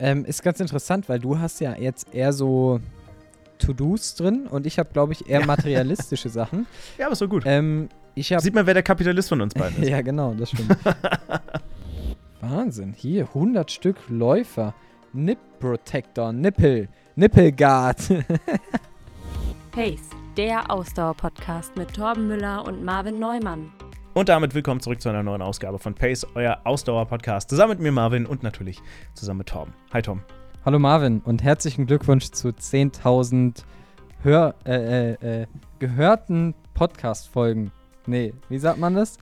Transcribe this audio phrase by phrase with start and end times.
[0.00, 2.80] Ähm, ist ganz interessant, weil du hast ja jetzt eher so
[3.58, 5.46] To-Dos drin und ich habe, glaube ich, eher Ja.
[5.46, 6.66] materialistische Sachen.
[6.98, 7.42] Ja, aber so gut.
[7.46, 9.88] Ähm, ich habe Sieht man, wer der Kapitalist von uns beiden ist.
[9.90, 10.76] ja, genau, das stimmt.
[12.40, 12.94] Wahnsinn.
[12.96, 14.74] Hier, 100 Stück Läufer.
[15.12, 17.98] Nip Protector, Nippel, Nippelguard.
[19.72, 20.00] Pace,
[20.36, 23.72] der Ausdauer-Podcast mit Torben Müller und Marvin Neumann.
[24.12, 27.48] Und damit willkommen zurück zu einer neuen Ausgabe von Pace, euer Ausdauer-Podcast.
[27.48, 28.80] Zusammen mit mir, Marvin, und natürlich
[29.14, 29.72] zusammen mit Torben.
[29.92, 30.20] Hi, Tom.
[30.64, 33.62] Hallo Marvin und herzlichen Glückwunsch zu 10.000
[34.24, 35.46] Hör, äh, äh, äh,
[35.78, 37.70] gehörten Podcast-Folgen.
[38.06, 39.18] Nee, wie sagt man das?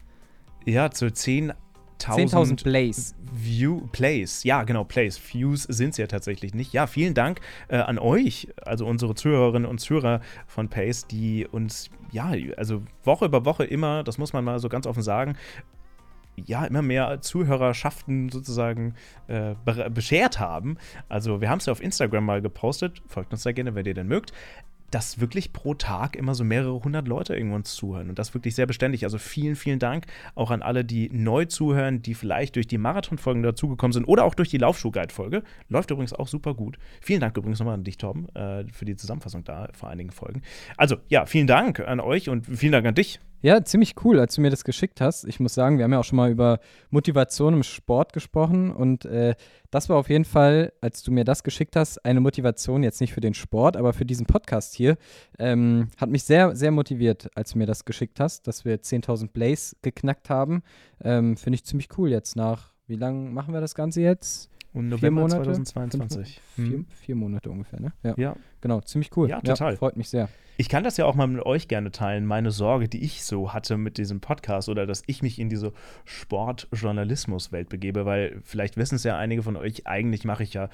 [0.64, 1.54] Ja, zu 10.000
[2.00, 3.14] 10.000 Plays.
[3.32, 4.44] View Plays.
[4.44, 5.20] Ja, genau, Plays.
[5.32, 6.72] Views sind es ja tatsächlich nicht.
[6.72, 11.90] Ja, vielen Dank äh, an euch, also unsere Zuhörerinnen und Zuhörer von Pace, die uns,
[12.10, 15.36] ja, also Woche über Woche immer, das muss man mal so ganz offen sagen,
[16.46, 18.94] ja, immer mehr Zuhörerschaften sozusagen
[19.26, 20.76] äh, be beschert haben.
[21.08, 23.94] Also wir haben es ja auf Instagram mal gepostet, folgt uns da gerne, wenn ihr
[23.94, 24.32] denn mögt,
[24.90, 28.54] dass wirklich pro Tag immer so mehrere hundert Leute irgendwo uns zuhören und das wirklich
[28.54, 29.04] sehr beständig.
[29.04, 33.42] Also vielen, vielen Dank auch an alle, die neu zuhören, die vielleicht durch die Marathonfolgen
[33.42, 35.42] dazugekommen sind oder auch durch die Laufschuh-Guide-Folge.
[35.68, 36.78] Läuft übrigens auch super gut.
[37.00, 40.42] Vielen Dank übrigens nochmal an dich, Torben, äh, für die Zusammenfassung da vor einigen Folgen.
[40.76, 43.20] Also ja, vielen Dank an euch und vielen Dank an dich.
[43.40, 45.24] Ja, ziemlich cool, als du mir das geschickt hast.
[45.24, 46.58] Ich muss sagen, wir haben ja auch schon mal über
[46.90, 49.36] Motivation im Sport gesprochen und äh,
[49.70, 53.12] das war auf jeden Fall, als du mir das geschickt hast, eine Motivation jetzt nicht
[53.12, 54.96] für den Sport, aber für diesen Podcast hier.
[55.38, 59.28] Ähm, hat mich sehr, sehr motiviert, als du mir das geschickt hast, dass wir 10.000
[59.28, 60.62] Plays geknackt haben.
[61.00, 64.50] Ähm, Finde ich ziemlich cool jetzt nach, wie lange machen wir das Ganze jetzt?
[64.74, 65.44] Und Vier November Monate?
[65.52, 66.40] 2022.
[66.54, 66.86] Vier, Hm.
[66.90, 67.92] vier Monate ungefähr, ne?
[68.02, 69.28] Ja, Ja, genau, ziemlich cool.
[69.30, 69.76] Ja, total.
[69.76, 70.28] freut mich sehr.
[70.60, 73.52] Ich kann das ja auch mal mit euch gerne teilen, meine Sorge, die ich so
[73.54, 75.72] hatte mit diesem Podcast oder dass ich mich in diese
[76.04, 80.68] Sportjournalismus-Welt begebe, weil vielleicht wissen es ja einige von euch, eigentlich mache ich ja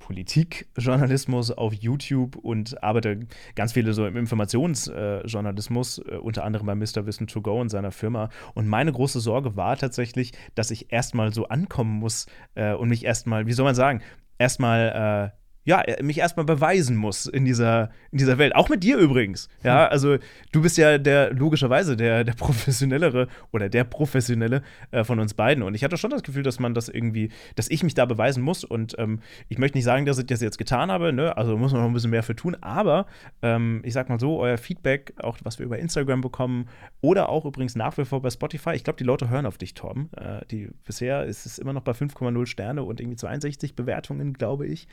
[0.00, 3.20] Politikjournalismus auf YouTube und arbeite
[3.54, 7.06] ganz viele so im Informationsjournalismus, äh, unter anderem bei Mr.
[7.06, 8.30] Wissen to Go und seiner Firma.
[8.54, 13.04] Und meine große Sorge war tatsächlich, dass ich erstmal so ankommen muss äh, und mich
[13.04, 14.02] erstmal, wie soll man sagen,
[14.38, 18.54] erstmal äh, ja, mich erstmal beweisen muss in dieser, in dieser Welt.
[18.56, 19.48] Auch mit dir übrigens.
[19.62, 20.16] Ja, also
[20.52, 25.62] du bist ja der, logischerweise der, der professionellere oder der Professionelle äh, von uns beiden.
[25.62, 28.42] Und ich hatte schon das Gefühl, dass man das irgendwie, dass ich mich da beweisen
[28.42, 28.64] muss.
[28.64, 31.36] Und ähm, ich möchte nicht sagen, dass ich das jetzt getan habe, ne?
[31.36, 32.56] Also muss man noch ein bisschen mehr für tun.
[32.62, 33.06] Aber
[33.42, 36.68] ähm, ich sag mal so, euer Feedback, auch was wir über Instagram bekommen,
[37.02, 39.74] oder auch übrigens nach wie vor bei Spotify, ich glaube, die Leute hören auf dich,
[39.74, 40.08] Torben.
[40.16, 44.66] Äh, die, bisher ist es immer noch bei 5,0 Sterne und irgendwie 62 Bewertungen, glaube
[44.66, 44.88] ich.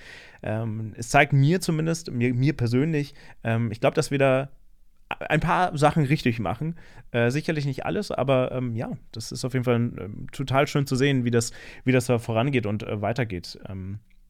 [0.64, 3.14] Ähm, es zeigt mir zumindest, mir, mir persönlich,
[3.44, 4.50] ähm, ich glaube, dass wir da
[5.10, 6.76] ein paar Sachen richtig machen.
[7.12, 10.86] Äh, sicherlich nicht alles, aber ähm, ja, das ist auf jeden Fall ähm, total schön
[10.86, 11.52] zu sehen, wie das,
[11.86, 13.58] wie das da vorangeht und äh, weitergeht.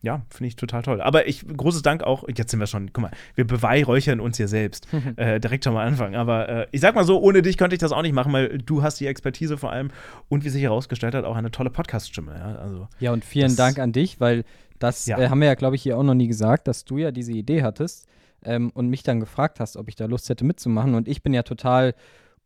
[0.04, 1.02] Ja, finde ich total toll.
[1.02, 4.48] Aber ich, großes Dank auch, jetzt sind wir schon, guck mal, wir beweihräuchern uns hier
[4.48, 4.88] selbst.
[5.16, 6.16] äh, direkt schon mal anfangen.
[6.16, 8.60] Aber äh, ich sag mal so, ohne dich könnte ich das auch nicht machen, weil
[8.60, 9.90] du hast die Expertise vor allem
[10.30, 12.34] und wie sich herausgestellt hat, auch eine tolle Podcast-Stimme.
[12.38, 14.44] Ja, also, Ja, und vielen Dank an dich, weil
[14.80, 15.18] das Ja.
[15.18, 17.32] äh, haben wir ja, glaube ich, hier auch noch nie gesagt, dass du ja diese
[17.32, 18.08] Idee hattest
[18.46, 20.94] ähm, und mich dann gefragt hast, ob ich da Lust hätte mitzumachen.
[20.94, 21.96] Und ich bin ja total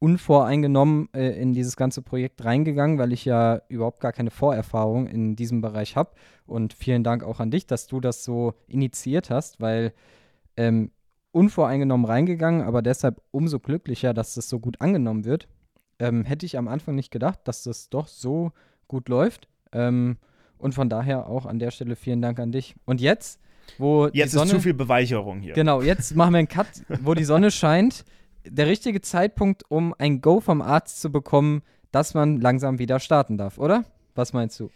[0.01, 5.35] unvoreingenommen äh, in dieses ganze Projekt reingegangen, weil ich ja überhaupt gar keine Vorerfahrung in
[5.35, 6.09] diesem Bereich habe.
[6.47, 9.93] Und vielen Dank auch an dich, dass du das so initiiert hast, weil
[10.57, 10.89] ähm,
[11.31, 15.47] unvoreingenommen reingegangen, aber deshalb umso glücklicher, dass das so gut angenommen wird.
[15.99, 18.53] Ähm, hätte ich am Anfang nicht gedacht, dass das doch so
[18.87, 19.47] gut läuft.
[19.71, 20.17] Ähm,
[20.57, 22.73] und von daher auch an der Stelle vielen Dank an dich.
[22.85, 23.39] Und jetzt,
[23.77, 25.53] wo jetzt die ist Sonne, zu viel Beweicherung hier.
[25.53, 26.67] Genau, jetzt machen wir einen Cut,
[27.03, 28.03] wo die Sonne scheint.
[28.45, 33.37] Der richtige Zeitpunkt, um ein Go vom Arzt zu bekommen, dass man langsam wieder starten
[33.37, 33.85] darf, oder?
[34.15, 34.69] Was meinst du?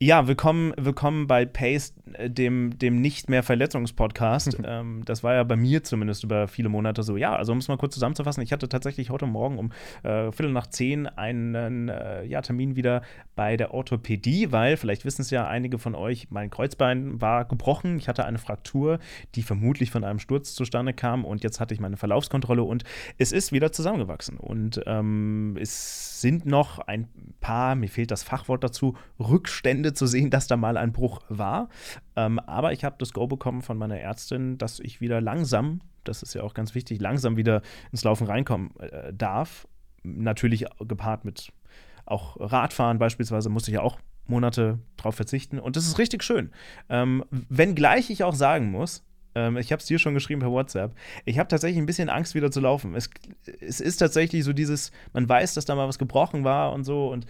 [0.00, 4.56] Ja, willkommen, willkommen bei Pace, äh, dem, dem nicht mehr Verletzungspodcast.
[4.64, 7.16] ähm, das war ja bei mir zumindest über viele Monate so.
[7.16, 9.72] Ja, also um es mal kurz zusammenzufassen, ich hatte tatsächlich heute Morgen um
[10.04, 13.02] äh, Viertel nach zehn einen äh, ja, Termin wieder
[13.34, 17.98] bei der Orthopädie, weil, vielleicht wissen es ja einige von euch, mein Kreuzbein war gebrochen.
[17.98, 19.00] Ich hatte eine Fraktur,
[19.34, 22.84] die vermutlich von einem Sturz zustande kam und jetzt hatte ich meine Verlaufskontrolle und
[23.18, 24.36] es ist wieder zusammengewachsen.
[24.36, 27.08] Und ähm, es sind noch ein
[27.40, 31.68] paar, mir fehlt das Fachwort dazu, Rückstände zu sehen, dass da mal ein Bruch war.
[32.16, 36.22] Ähm, aber ich habe das Go bekommen von meiner Ärztin, dass ich wieder langsam, das
[36.22, 37.62] ist ja auch ganz wichtig, langsam wieder
[37.92, 39.66] ins Laufen reinkommen äh, darf.
[40.02, 41.52] Natürlich gepaart mit
[42.06, 45.58] auch Radfahren beispielsweise musste ich ja auch Monate drauf verzichten.
[45.58, 46.50] Und das ist richtig schön.
[46.88, 49.04] Ähm, wenngleich ich auch sagen muss,
[49.34, 50.94] ähm, ich habe es dir schon geschrieben per WhatsApp,
[51.24, 52.94] ich habe tatsächlich ein bisschen Angst, wieder zu laufen.
[52.94, 53.10] Es,
[53.60, 57.10] es ist tatsächlich so dieses, man weiß, dass da mal was gebrochen war und so
[57.10, 57.26] und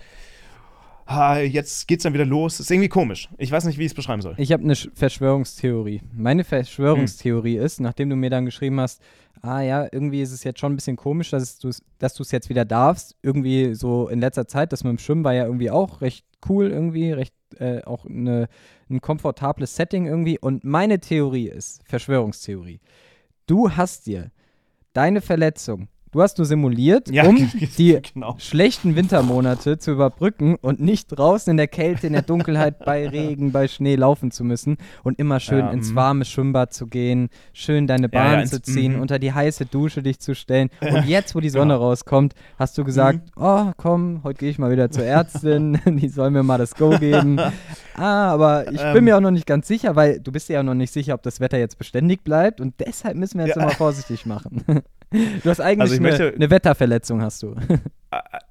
[1.08, 2.60] ha, jetzt geht's dann wieder los.
[2.60, 3.28] Ist irgendwie komisch.
[3.38, 4.34] Ich weiß nicht, wie ich es beschreiben soll.
[4.36, 6.02] Ich habe eine Verschwörungstheorie.
[6.12, 7.64] Meine Verschwörungstheorie hm.
[7.64, 9.02] ist, nachdem du mir dann geschrieben hast,
[9.40, 12.64] ah ja, irgendwie ist es jetzt schon ein bisschen komisch, dass du es jetzt wieder
[12.64, 13.16] darfst.
[13.22, 16.70] Irgendwie so in letzter Zeit, das mit dem Schwimmen war ja irgendwie auch recht cool,
[16.70, 18.48] irgendwie, recht äh, auch eine,
[18.90, 20.38] ein komfortables Setting irgendwie.
[20.38, 22.80] Und meine Theorie ist, Verschwörungstheorie,
[23.46, 24.30] du hast dir
[24.92, 27.36] deine Verletzung Du hast nur simuliert, ja, um
[27.78, 28.36] die genau.
[28.38, 33.52] schlechten Wintermonate zu überbrücken und nicht draußen in der Kälte, in der Dunkelheit, bei Regen,
[33.52, 35.96] bei Schnee laufen zu müssen und immer schön ja, ins mhm.
[35.96, 39.00] warme Schwimmbad zu gehen, schön deine Bahn ja, zu ziehen, mm.
[39.00, 40.70] unter die heiße Dusche dich zu stellen.
[40.80, 41.86] Und jetzt, wo die Sonne genau.
[41.86, 43.42] rauskommt, hast du gesagt, mm.
[43.42, 46.90] oh komm, heute gehe ich mal wieder zur Ärztin, die soll mir mal das Go
[46.98, 47.38] geben.
[47.94, 48.94] ah, aber ich ähm.
[48.94, 51.22] bin mir auch noch nicht ganz sicher, weil du bist ja noch nicht sicher, ob
[51.22, 53.62] das Wetter jetzt beständig bleibt und deshalb müssen wir jetzt ja.
[53.62, 54.64] immer vorsichtig machen.
[55.10, 57.54] Du hast eigentlich also eine, möchte, eine, Wetterverletzung, hast du.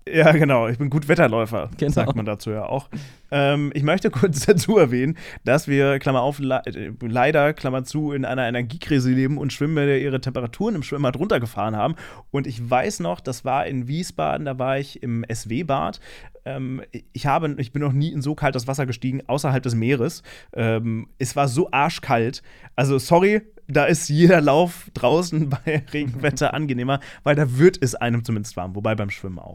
[0.08, 0.68] Ja, genau.
[0.68, 1.92] Ich bin gut Wetterläufer, genau.
[1.92, 2.90] sagt man dazu ja auch.
[3.32, 6.62] Ähm, ich möchte kurz dazu erwähnen, dass wir, Klammer auf, le
[7.02, 11.96] leider, Klammer zu, in einer Energiekrise leben und Schwimmbäder ihre Temperaturen im Schwimmbad runtergefahren haben.
[12.32, 16.00] Und ich weiß noch, das war in Wiesbaden, da war ich im SW-Bad.
[16.46, 16.82] Ähm,
[17.12, 20.24] ich, habe, ich bin noch nie in so kaltes Wasser gestiegen, außerhalb des Meeres.
[20.54, 22.44] Ähm, es war so arschkalt.
[22.76, 28.24] Also, sorry, da ist jeder Lauf draußen bei Regenwetter angenehmer, weil da wird es einem
[28.24, 29.47] zumindest warm, wobei beim Schwimmen auch.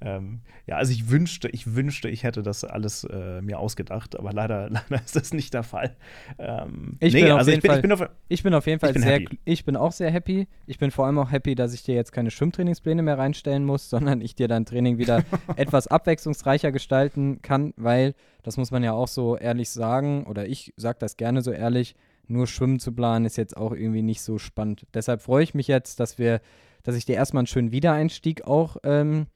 [0.00, 4.32] Ähm, ja, also ich wünschte, ich wünschte, ich hätte das alles äh, mir ausgedacht, aber
[4.32, 5.96] leider, leider ist das nicht der Fall.
[6.38, 8.94] Ähm, ich, nee, bin also ich, bin, ich, bin auf, ich bin auf jeden Fall
[8.94, 9.38] sehr, happy.
[9.44, 10.48] ich bin auch sehr happy.
[10.66, 13.90] Ich bin vor allem auch happy, dass ich dir jetzt keine Schwimmtrainingspläne mehr reinstellen muss,
[13.94, 15.24] sondern ich dir dein Training wieder
[15.56, 20.72] etwas abwechslungsreicher gestalten kann, weil, das muss man ja auch so ehrlich sagen, oder ich
[20.76, 21.94] sage das gerne so ehrlich,
[22.26, 24.86] nur Schwimmen zu planen ist jetzt auch irgendwie nicht so spannend.
[24.94, 26.40] Deshalb freue ich mich jetzt, dass wir,
[26.84, 29.26] dass ich dir erstmal einen schönen Wiedereinstieg auch ähm,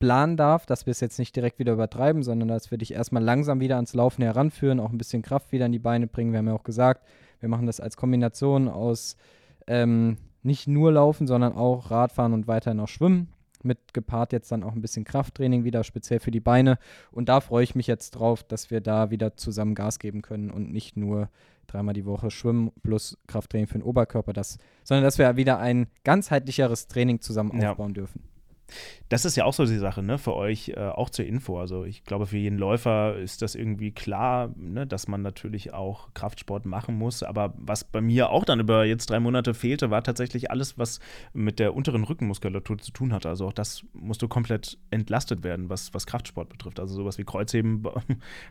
[0.00, 3.22] planen darf, dass wir es jetzt nicht direkt wieder übertreiben, sondern dass wir dich erstmal
[3.22, 6.32] langsam wieder ans Laufen heranführen, auch ein bisschen Kraft wieder in die Beine bringen.
[6.32, 7.06] Wir haben ja auch gesagt,
[7.40, 9.16] wir machen das als Kombination aus
[9.66, 13.28] ähm, nicht nur Laufen, sondern auch Radfahren und weiterhin auch Schwimmen.
[13.62, 16.78] Mit gepaart jetzt dann auch ein bisschen Krafttraining wieder, speziell für die Beine.
[17.10, 20.50] Und da freue ich mich jetzt drauf, dass wir da wieder zusammen Gas geben können
[20.50, 21.30] und nicht nur
[21.66, 25.86] dreimal die Woche Schwimmen plus Krafttraining für den Oberkörper, das, sondern dass wir wieder ein
[26.04, 27.94] ganzheitlicheres Training zusammen aufbauen ja.
[27.94, 28.22] dürfen.
[29.08, 31.58] Das ist ja auch so die Sache, ne, für euch äh, auch zur Info.
[31.58, 36.08] Also ich glaube, für jeden Läufer ist das irgendwie klar, ne, dass man natürlich auch
[36.14, 37.22] Kraftsport machen muss.
[37.22, 41.00] Aber was bei mir auch dann über jetzt drei Monate fehlte, war tatsächlich alles, was
[41.32, 43.28] mit der unteren Rückenmuskulatur zu tun hatte.
[43.28, 46.80] Also auch das musste komplett entlastet werden, was, was Kraftsport betrifft.
[46.80, 47.84] Also sowas wie Kreuzheben,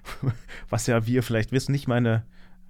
[0.69, 2.25] was ja, wie ihr vielleicht wisst, nicht meine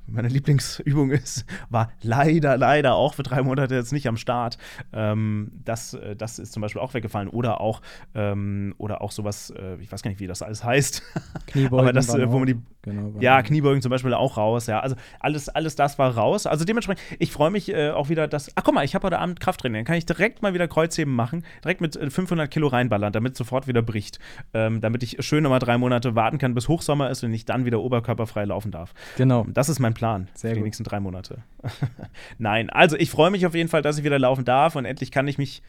[0.08, 4.58] meine Lieblingsübung ist, war leider, leider auch für drei Monate jetzt nicht am Start.
[4.92, 7.30] Ähm, das, äh, das ist zum Beispiel auch weggefallen.
[7.30, 7.82] Oder auch,
[8.16, 11.04] ähm, oder auch sowas, äh, ich weiß gar nicht, wie das alles heißt.
[11.48, 11.80] Kniebeugen.
[11.80, 12.58] Aber das, äh, wo man die.
[12.84, 14.68] Genau, ja, Kniebeugen zum Beispiel auch raus.
[14.68, 16.46] Ja, also alles, alles das war raus.
[16.46, 18.52] Also dementsprechend, ich freue mich äh, auch wieder, dass.
[18.56, 19.80] Ach, guck mal, ich habe heute Abend Krafttraining.
[19.80, 23.34] Dann kann ich direkt mal wieder Kreuzheben machen, direkt mit 500 äh, Kilo reinballern, damit
[23.34, 24.20] es sofort wieder bricht.
[24.54, 27.64] Ähm, damit ich schön nochmal drei Monate warten kann, bis Hochsommer ist und ich dann
[27.64, 28.94] wieder oberkörperfrei laufen darf.
[29.16, 29.46] Genau.
[29.50, 30.66] Das ist mein mein Plan Sehr für die gut.
[30.66, 31.44] nächsten drei Monate.
[32.38, 35.12] Nein, also ich freue mich auf jeden Fall, dass ich wieder laufen darf und endlich
[35.12, 35.62] kann ich mich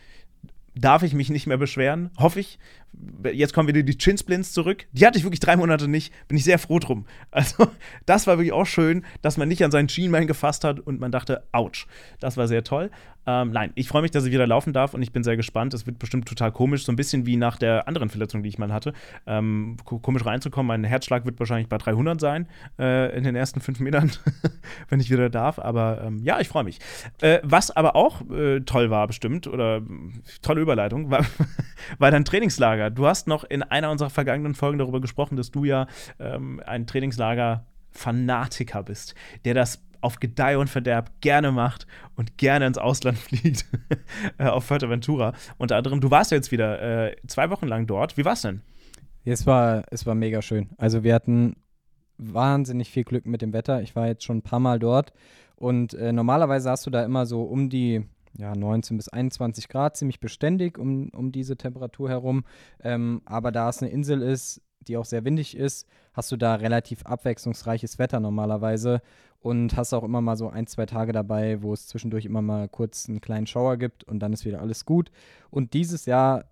[0.75, 2.59] darf ich mich nicht mehr beschweren, hoffe ich.
[3.32, 4.87] Jetzt kommen wieder die Chinsplints zurück.
[4.93, 6.12] Die hatte ich wirklich drei Monate nicht.
[6.29, 7.06] Bin ich sehr froh drum.
[7.31, 7.69] Also,
[8.06, 11.11] das war wirklich auch schön, dass man nicht an seinen Schienbein gefasst hat und man
[11.11, 11.87] dachte, ouch.
[12.21, 12.90] Das war sehr toll.
[13.26, 15.75] Ähm, nein, ich freue mich, dass ich wieder laufen darf und ich bin sehr gespannt.
[15.75, 18.59] Es wird bestimmt total komisch, so ein bisschen wie nach der anderen Verletzung, die ich
[18.59, 18.93] mal hatte.
[19.26, 20.69] Ähm, komisch reinzukommen.
[20.69, 24.11] Mein Herzschlag wird wahrscheinlich bei 300 sein äh, in den ersten fünf Metern,
[24.88, 25.59] wenn ich wieder darf.
[25.59, 26.78] Aber ähm, ja, ich freue mich.
[27.21, 29.83] Äh, was aber auch äh, toll war, bestimmt, oder
[30.43, 31.25] tolle Überleitung, war,
[31.99, 32.90] war dein Trainingslager.
[32.90, 35.87] Du hast noch in einer unserer vergangenen Folgen darüber gesprochen, dass du ja
[36.19, 42.67] ähm, ein Trainingslager Fanatiker bist, der das auf Gedeih und Verderb gerne macht und gerne
[42.67, 43.65] ins Ausland fliegt,
[44.39, 45.33] äh, auf Fuerteventura.
[45.57, 48.17] Unter anderem, du warst ja jetzt wieder äh, zwei Wochen lang dort.
[48.17, 48.61] Wie war's denn?
[49.25, 50.69] Es war, es war mega schön.
[50.77, 51.57] Also wir hatten
[52.19, 53.81] wahnsinnig viel Glück mit dem Wetter.
[53.81, 55.13] Ich war jetzt schon ein paar Mal dort
[55.57, 58.05] und äh, normalerweise hast du da immer so um die
[58.37, 62.45] ja, 19 bis 21 Grad, ziemlich beständig um, um diese Temperatur herum.
[62.83, 66.55] Ähm, aber da es eine Insel ist, die auch sehr windig ist, hast du da
[66.55, 69.00] relativ abwechslungsreiches Wetter normalerweise
[69.41, 72.69] und hast auch immer mal so ein, zwei Tage dabei, wo es zwischendurch immer mal
[72.69, 75.11] kurz einen kleinen Schauer gibt und dann ist wieder alles gut.
[75.50, 76.45] Und dieses Jahr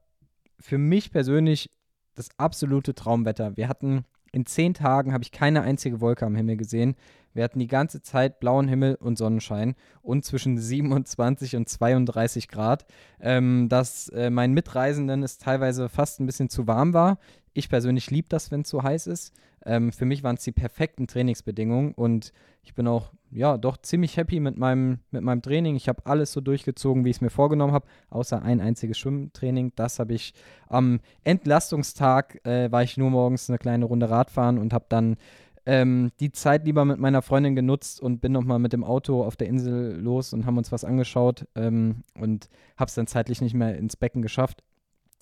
[0.61, 1.71] für mich persönlich
[2.15, 3.57] das absolute Traumwetter.
[3.57, 6.97] Wir hatten In zehn Tagen habe ich keine einzige Wolke am Himmel gesehen.
[7.35, 12.87] Wir hatten die ganze Zeit blauen Himmel und Sonnenschein und zwischen 27 und 32 Grad.
[13.21, 17.19] Ähm, dass äh, meinen Mitreisenden es teilweise fast ein bisschen zu warm war.
[17.53, 19.33] Ich persönlich liebe das, wenn es so heiß ist.
[19.65, 24.17] Ähm, für mich waren es die perfekten Trainingsbedingungen und ich bin auch, ja, doch ziemlich
[24.17, 25.75] happy mit meinem, mit meinem Training.
[25.75, 29.73] Ich habe alles so durchgezogen, wie ich es mir vorgenommen habe, außer ein einziges Schwimmtraining.
[29.75, 30.35] Das habe ich
[30.69, 35.17] am Entlastungstag, äh, war ich nur morgens eine kleine Runde Radfahren und habe dann
[35.65, 39.37] ähm, die Zeit lieber mit meiner Freundin genutzt und bin nochmal mit dem Auto auf
[39.37, 43.55] der Insel los und haben uns was angeschaut ähm, und habe es dann zeitlich nicht
[43.55, 44.63] mehr ins Becken geschafft.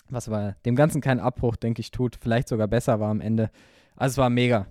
[0.09, 2.17] Was aber dem Ganzen keinen Abbruch, denke ich, tut.
[2.21, 3.51] Vielleicht sogar besser war am Ende.
[3.95, 4.67] Also es war mega.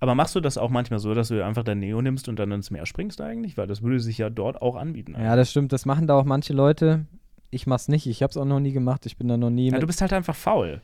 [0.00, 2.50] Aber machst du das auch manchmal so, dass du einfach dein Neo nimmst und dann
[2.52, 3.58] ins Meer springst eigentlich?
[3.58, 5.14] Weil das würde sich ja dort auch anbieten.
[5.18, 5.72] Ja, das stimmt.
[5.72, 7.04] Das machen da auch manche Leute.
[7.50, 8.06] Ich mach's nicht.
[8.06, 9.04] Ich hab's auch noch nie gemacht.
[9.04, 9.70] Ich bin da noch nie.
[9.70, 10.80] Ja, du bist halt einfach faul.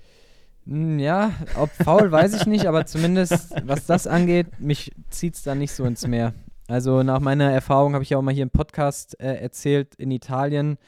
[0.66, 5.54] Hm, ja, ob faul weiß ich nicht, aber zumindest was das angeht, mich zieht's da
[5.54, 6.35] nicht so ins Meer.
[6.68, 10.11] Also nach meiner Erfahrung habe ich ja auch mal hier im Podcast äh, erzählt, in
[10.11, 10.78] Italien,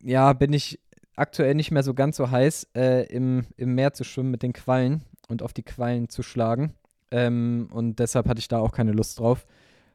[0.00, 0.80] ja, bin ich
[1.14, 4.54] aktuell nicht mehr so ganz so heiß, äh, im, im Meer zu schwimmen mit den
[4.54, 6.74] Quallen und auf die Quallen zu schlagen.
[7.10, 9.46] Ähm, und deshalb hatte ich da auch keine Lust drauf.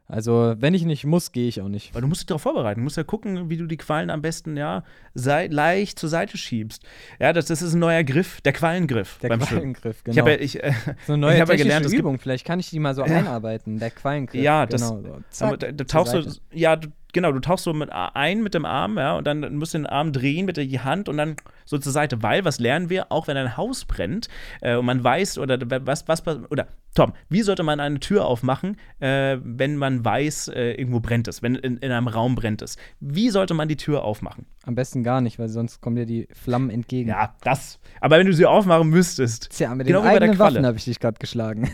[0.09, 1.93] Also, wenn ich nicht muss, gehe ich auch nicht.
[1.93, 2.79] Weil du musst dich darauf vorbereiten.
[2.79, 6.83] Du musst ja gucken, wie du die Quallen am besten ja leicht zur Seite schiebst.
[7.19, 9.17] Ja, das, das ist ein neuer Griff, der Quallengriff.
[9.19, 10.13] Der Quallengriff, genau.
[10.13, 10.71] Ich habe ja, ich, äh,
[11.05, 12.19] so eine neue ich ja gelernt, Übung.
[12.19, 13.17] Vielleicht kann ich die mal so ja.
[13.17, 13.79] einarbeiten.
[13.79, 14.41] Der Quallengriff.
[14.41, 15.01] Ja, das, genau.
[15.01, 15.19] So.
[15.29, 18.65] Zack, da, da tauchst du, ja, du genau, du tauchst so mit ein mit dem
[18.65, 21.35] Arm, ja, und dann musst du den Arm drehen mit der Hand und dann
[21.65, 22.23] so zur Seite.
[22.23, 23.11] Weil, was lernen wir?
[23.11, 24.27] Auch wenn ein Haus brennt
[24.61, 28.77] äh, und man weiß, oder was, was, oder Tom, wie sollte man eine Tür aufmachen,
[28.99, 32.77] äh, wenn man weiß, äh, irgendwo brennt es, wenn in, in, einem Raum brennt es?
[32.99, 34.45] Wie sollte man die Tür aufmachen?
[34.63, 37.09] Am besten gar nicht, weil sonst kommen dir die Flammen entgegen.
[37.09, 37.79] Ja, das.
[38.01, 39.49] Aber wenn du sie aufmachen müsstest.
[39.51, 41.69] Tja, mit genau den eigenen Waffen habe ich dich gerade geschlagen.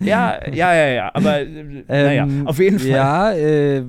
[0.00, 1.10] ja, ja, ja, ja.
[1.14, 2.88] Aber äh, naja, ähm, auf jeden Fall.
[2.88, 3.84] Ja, äh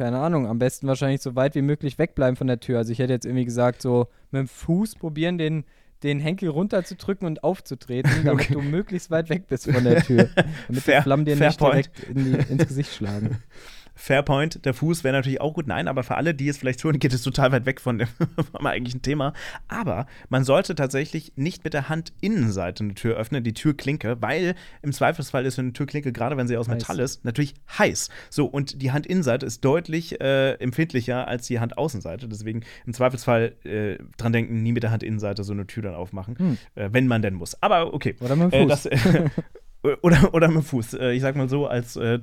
[0.00, 2.78] keine Ahnung, am besten wahrscheinlich so weit wie möglich wegbleiben von der Tür.
[2.78, 5.64] Also ich hätte jetzt irgendwie gesagt, so mit dem Fuß probieren, den,
[6.02, 8.54] den Henkel runterzudrücken und aufzutreten, damit okay.
[8.54, 10.30] du möglichst weit weg bist von der Tür.
[10.68, 11.74] Damit fair, die Flammen dir nicht point.
[11.74, 13.42] direkt in die, ins Gesicht schlagen.
[14.00, 15.66] Fairpoint, der Fuß wäre natürlich auch gut.
[15.66, 18.08] Nein, aber für alle, die es vielleicht hören, geht es total weit weg von dem
[18.52, 19.34] vom eigentlichen Thema.
[19.68, 24.92] Aber man sollte tatsächlich nicht mit der Handinnenseite eine Tür öffnen, die Türklinke, weil im
[24.92, 26.76] Zweifelsfall ist eine Türklinke, gerade wenn sie aus heiß.
[26.76, 28.08] Metall ist, natürlich heiß.
[28.30, 32.26] So, und die Handinnenseite ist deutlich äh, empfindlicher als die Handaußenseite.
[32.26, 36.38] Deswegen im Zweifelsfall äh, dran denken, nie mit der Handinnenseite so eine Tür dann aufmachen,
[36.38, 36.58] hm.
[36.74, 37.62] äh, wenn man denn muss.
[37.62, 38.16] Aber okay.
[38.20, 38.86] Oder mit dem Fuß.
[38.86, 39.30] Äh, das,
[39.82, 40.94] oder, oder mit dem Fuß.
[40.94, 42.20] Äh, ich sag mal so, als, äh,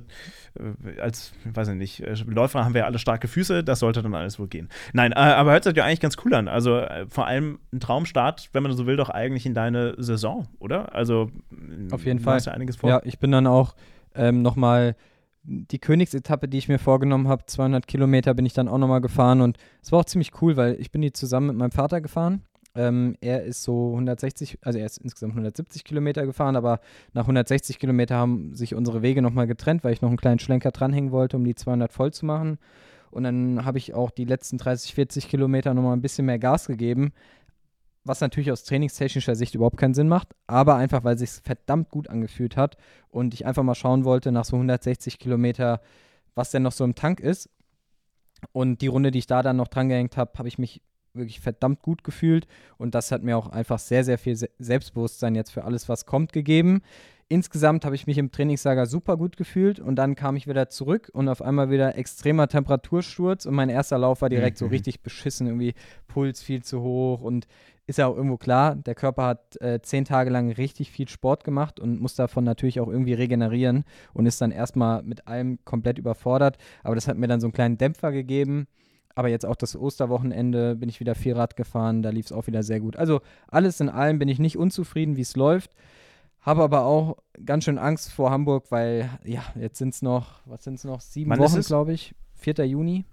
[1.00, 4.14] als, weiß ich nicht, äh, Läufer haben wir ja alle starke Füße, das sollte dann
[4.14, 4.68] alles wohl gehen.
[4.92, 6.48] Nein, aber hört sich ja eigentlich ganz cool an.
[6.48, 10.94] Also vor allem ein Traumstart, wenn man so will, doch eigentlich in deine Saison, oder?
[10.94, 11.30] Also
[11.90, 12.38] auf jeden Fall.
[12.40, 12.90] Ja, einiges vor.
[12.90, 13.74] ja, ich bin dann auch
[14.14, 14.96] ähm, nochmal
[15.42, 19.40] die Königsetappe, die ich mir vorgenommen habe, 200 Kilometer bin ich dann auch nochmal gefahren
[19.40, 22.42] und es war auch ziemlich cool, weil ich bin die zusammen mit meinem Vater gefahren
[22.74, 26.80] ähm, er ist so 160, also er ist insgesamt 170 Kilometer gefahren, aber
[27.12, 30.70] nach 160 Kilometer haben sich unsere Wege nochmal getrennt, weil ich noch einen kleinen Schlenker
[30.70, 32.58] dranhängen wollte, um die 200 voll zu machen.
[33.10, 36.66] Und dann habe ich auch die letzten 30, 40 Kilometer nochmal ein bisschen mehr Gas
[36.66, 37.12] gegeben,
[38.04, 41.90] was natürlich aus trainingstechnischer Sicht überhaupt keinen Sinn macht, aber einfach, weil es sich verdammt
[41.90, 42.76] gut angefühlt hat
[43.08, 45.80] und ich einfach mal schauen wollte nach so 160 Kilometer,
[46.34, 47.50] was denn noch so im Tank ist.
[48.52, 50.80] Und die Runde, die ich da dann noch drangehängt habe, habe ich mich
[51.18, 52.46] wirklich verdammt gut gefühlt
[52.76, 56.32] und das hat mir auch einfach sehr, sehr viel Selbstbewusstsein jetzt für alles, was kommt,
[56.32, 56.82] gegeben.
[57.30, 61.10] Insgesamt habe ich mich im Trainingslager super gut gefühlt und dann kam ich wieder zurück
[61.12, 64.64] und auf einmal wieder extremer Temperatursturz und mein erster Lauf war direkt mhm.
[64.64, 65.74] so richtig beschissen, irgendwie
[66.06, 67.46] Puls viel zu hoch und
[67.86, 71.44] ist ja auch irgendwo klar, der Körper hat äh, zehn Tage lang richtig viel Sport
[71.44, 73.84] gemacht und muss davon natürlich auch irgendwie regenerieren
[74.14, 76.56] und ist dann erstmal mit allem komplett überfordert.
[76.82, 78.68] Aber das hat mir dann so einen kleinen Dämpfer gegeben
[79.18, 82.62] aber jetzt auch das Osterwochenende bin ich wieder Vierrad gefahren, da lief es auch wieder
[82.62, 82.94] sehr gut.
[82.94, 85.74] Also alles in allem bin ich nicht unzufrieden, wie es läuft.
[86.40, 90.62] Habe aber auch ganz schön Angst vor Hamburg, weil ja, jetzt sind es noch, was
[90.62, 92.14] sind es noch, sieben Wann Wochen, glaube ich.
[92.34, 92.64] 4.
[92.64, 93.06] Juni.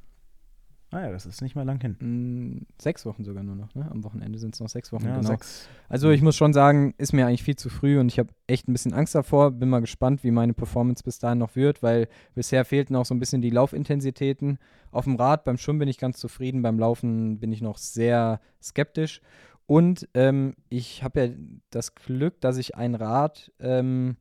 [0.92, 1.98] Ah ja, das ist nicht mal lang hin.
[2.00, 3.90] Mm, sechs Wochen sogar nur noch, ne?
[3.92, 5.28] Am Wochenende sind es noch sechs Wochen, ja, genau.
[5.28, 5.68] Sechs.
[5.90, 8.68] Also ich muss schon sagen, ist mir eigentlich viel zu früh und ich habe echt
[8.68, 9.52] ein bisschen Angst davor.
[9.52, 13.14] Bin mal gespannt, wie meine Performance bis dahin noch wird, weil bisher fehlten auch so
[13.14, 14.58] ein bisschen die Laufintensitäten.
[14.92, 18.40] Auf dem Rad, beim Schwimmen bin ich ganz zufrieden, beim Laufen bin ich noch sehr
[18.62, 19.22] skeptisch.
[19.66, 21.34] Und ähm, ich habe ja
[21.72, 24.18] das Glück, dass ich ein Rad ähm,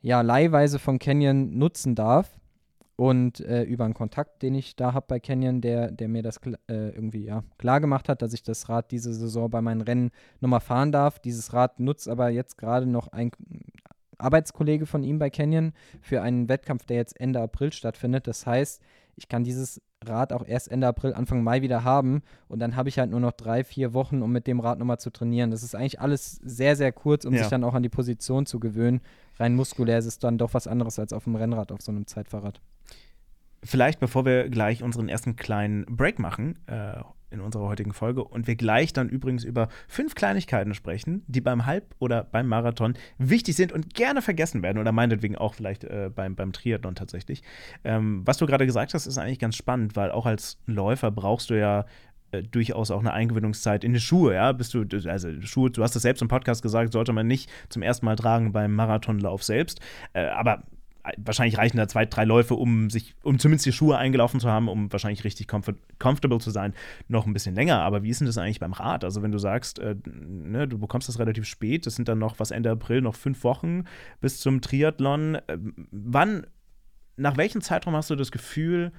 [0.00, 2.39] ja leihweise von Canyon nutzen darf
[3.00, 6.36] Und äh, über einen Kontakt, den ich da habe bei Canyon, der, der mir das
[6.36, 10.10] äh, irgendwie ja, klar gemacht hat, dass ich das Rad diese Saison bei meinen Rennen
[10.40, 11.18] nochmal fahren darf.
[11.18, 13.30] Dieses Rad nutzt aber jetzt gerade noch ein
[14.18, 18.26] Arbeitskollege von ihm bei Canyon für einen Wettkampf, der jetzt Ende April stattfindet.
[18.26, 18.82] Das heißt,
[19.16, 22.20] ich kann dieses Rad auch erst Ende April, Anfang Mai wieder haben.
[22.48, 25.00] Und dann habe ich halt nur noch drei, vier Wochen, um mit dem Rad nochmal
[25.00, 25.50] zu trainieren.
[25.50, 27.40] Das ist eigentlich alles sehr, sehr kurz, um ja.
[27.40, 29.00] sich dann auch an die Position zu gewöhnen.
[29.38, 32.06] Rein muskulär ist es dann doch was anderes als auf dem Rennrad, auf so einem
[32.06, 32.60] Zeitfahrrad.
[33.62, 38.46] Vielleicht, bevor wir gleich unseren ersten kleinen Break machen, äh, in unserer heutigen Folge und
[38.46, 43.56] wir gleich dann übrigens über fünf Kleinigkeiten sprechen, die beim Halb- oder beim Marathon wichtig
[43.56, 47.42] sind und gerne vergessen werden oder meinetwegen auch vielleicht äh, beim, beim Triathlon tatsächlich.
[47.84, 51.50] Ähm, was du gerade gesagt hast, ist eigentlich ganz spannend, weil auch als Läufer brauchst
[51.50, 51.86] du ja
[52.32, 55.96] äh, durchaus auch eine Eingewöhnungszeit in die Schuhe, ja, bist du, also Schuhe, du hast
[55.96, 59.80] es selbst im Podcast gesagt, sollte man nicht zum ersten Mal tragen beim Marathonlauf selbst,
[60.12, 60.64] äh, aber
[61.16, 64.68] wahrscheinlich reichen da zwei, drei Läufe, um sich, um zumindest die Schuhe eingelaufen zu haben,
[64.68, 66.74] um wahrscheinlich richtig comfort, comfortable zu sein,
[67.08, 67.80] noch ein bisschen länger.
[67.80, 69.04] Aber wie ist denn das eigentlich beim Rad?
[69.04, 72.38] Also wenn du sagst, äh, ne, du bekommst das relativ spät, das sind dann noch,
[72.38, 73.84] was Ende April, noch fünf Wochen
[74.20, 75.36] bis zum Triathlon.
[75.36, 75.58] Äh,
[75.90, 76.46] wann,
[77.16, 78.92] nach welchem Zeitraum hast du das Gefühl,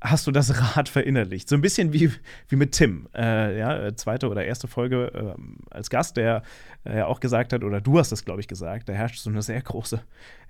[0.00, 1.48] hast du das Rad verinnerlicht.
[1.48, 2.10] So ein bisschen wie,
[2.48, 5.40] wie mit Tim, äh, ja, zweite oder erste Folge äh,
[5.70, 6.42] als Gast, der
[6.84, 9.42] äh, auch gesagt hat, oder du hast das, glaube ich, gesagt, da herrscht so eine
[9.42, 10.00] sehr große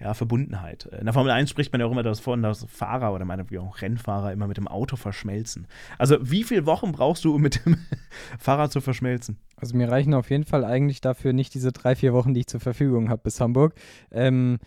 [0.00, 0.87] ja, Verbundenheit.
[0.87, 3.83] In der Formel 1 spricht man ja auch immer davon, dass Fahrer oder meinetwegen auch
[3.83, 5.66] Rennfahrer immer mit dem Auto verschmelzen.
[5.99, 7.76] Also wie viele Wochen brauchst du, um mit dem
[8.38, 9.38] Fahrrad zu verschmelzen?
[9.57, 12.47] Also mir reichen auf jeden Fall eigentlich dafür nicht diese drei, vier Wochen, die ich
[12.47, 13.75] zur Verfügung habe bis Hamburg.
[14.12, 14.59] Ähm,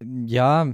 [0.00, 0.72] ja,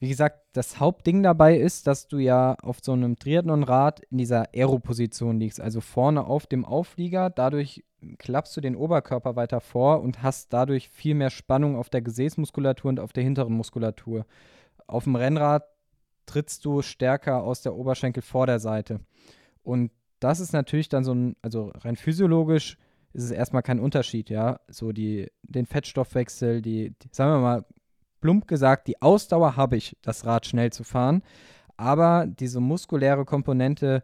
[0.00, 4.48] wie gesagt, das Hauptding dabei ist, dass du ja auf so einem Triathlonrad in dieser
[4.54, 7.28] Aero-Position liegst, also vorne auf dem Auflieger.
[7.28, 7.84] Dadurch
[8.16, 12.88] klappst du den Oberkörper weiter vor und hast dadurch viel mehr Spannung auf der Gesäßmuskulatur
[12.88, 14.24] und auf der hinteren Muskulatur.
[14.86, 15.64] Auf dem Rennrad
[16.24, 19.00] trittst du stärker aus der Oberschenkelvorderseite.
[19.62, 22.78] Und das ist natürlich dann so ein, also rein physiologisch
[23.12, 24.60] ist es erstmal kein Unterschied, ja.
[24.68, 27.64] So die, den Fettstoffwechsel, die, die sagen wir mal,
[28.20, 31.22] plump gesagt, die Ausdauer habe ich, das Rad schnell zu fahren.
[31.76, 34.02] Aber diese muskuläre Komponente,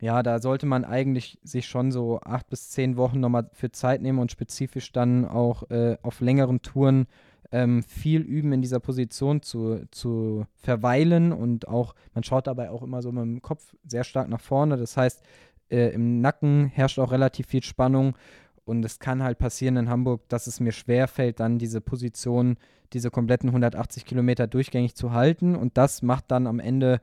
[0.00, 4.02] ja, da sollte man eigentlich sich schon so acht bis zehn Wochen nochmal für Zeit
[4.02, 7.06] nehmen und spezifisch dann auch äh, auf längeren Touren
[7.52, 11.32] ähm, viel üben, in dieser Position zu, zu verweilen.
[11.32, 14.76] Und auch, man schaut dabei auch immer so mit dem Kopf sehr stark nach vorne.
[14.76, 15.22] Das heißt,
[15.70, 18.14] äh, im Nacken herrscht auch relativ viel Spannung.
[18.70, 22.56] Und es kann halt passieren in Hamburg, dass es mir schwerfällt, dann diese Position
[22.92, 25.56] diese kompletten 180 Kilometer durchgängig zu halten.
[25.56, 27.00] Und das macht dann am Ende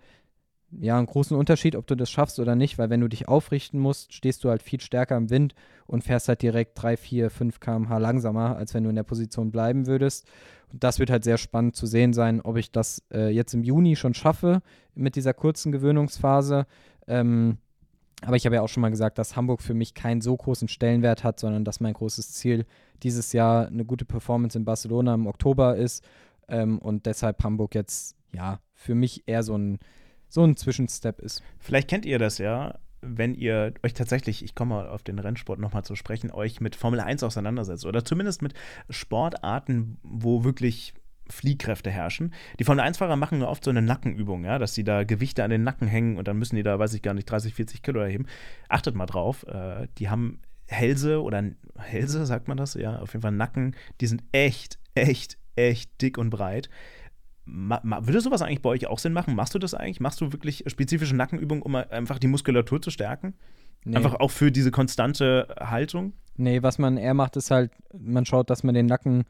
[0.71, 3.81] ja einen großen Unterschied, ob du das schaffst oder nicht, weil wenn du dich aufrichten
[3.81, 5.55] musst, stehst du halt viel stärker im Wind
[5.87, 9.51] und fährst halt direkt 3, 4, 5 km/h langsamer, als wenn du in der Position
[9.51, 10.25] bleiben würdest.
[10.71, 13.63] Und das wird halt sehr spannend zu sehen sein, ob ich das äh, jetzt im
[13.63, 14.61] Juni schon schaffe
[14.95, 16.65] mit dieser kurzen Gewöhnungsphase.
[17.07, 17.57] Ähm,
[18.21, 20.67] aber ich habe ja auch schon mal gesagt, dass Hamburg für mich keinen so großen
[20.67, 22.65] Stellenwert hat, sondern dass mein großes Ziel
[23.03, 26.03] dieses Jahr eine gute Performance in Barcelona im Oktober ist.
[26.47, 29.79] Ähm, und deshalb Hamburg jetzt, ja, für mich eher so ein,
[30.29, 31.43] so ein Zwischenstep ist.
[31.59, 35.59] Vielleicht kennt ihr das ja, wenn ihr euch tatsächlich, ich komme mal auf den Rennsport
[35.59, 38.53] nochmal zu sprechen, euch mit Formel 1 auseinandersetzt oder zumindest mit
[38.89, 40.93] Sportarten, wo wirklich
[41.29, 42.33] Fliehkräfte herrschen.
[42.59, 45.63] Die Formel 1-Fahrer machen oft so eine Nackenübung, ja, dass sie da Gewichte an den
[45.63, 48.25] Nacken hängen und dann müssen die da, weiß ich gar nicht, 30, 40 Kilo erheben.
[48.69, 51.43] Achtet mal drauf, äh, die haben Hälse oder
[51.77, 52.73] Hälse, sagt man das?
[52.73, 56.69] Ja, auf jeden Fall Nacken, die sind echt, echt, echt dick und breit.
[57.45, 59.35] Ma, ma, würde sowas eigentlich bei euch auch Sinn machen?
[59.35, 60.01] Machst du das eigentlich?
[60.01, 63.35] Machst du wirklich spezifische Nackenübungen, um einfach die Muskulatur zu stärken?
[63.85, 63.95] Nee.
[63.95, 66.11] Einfach auch für diese konstante Haltung?
[66.35, 69.23] Nee, was man eher macht, ist halt, man schaut, dass man den Nacken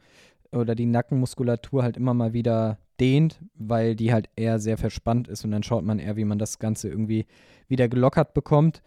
[0.52, 5.44] oder die Nackenmuskulatur halt immer mal wieder dehnt, weil die halt eher sehr verspannt ist
[5.44, 7.26] und dann schaut man eher, wie man das Ganze irgendwie
[7.68, 8.82] wieder gelockert bekommt.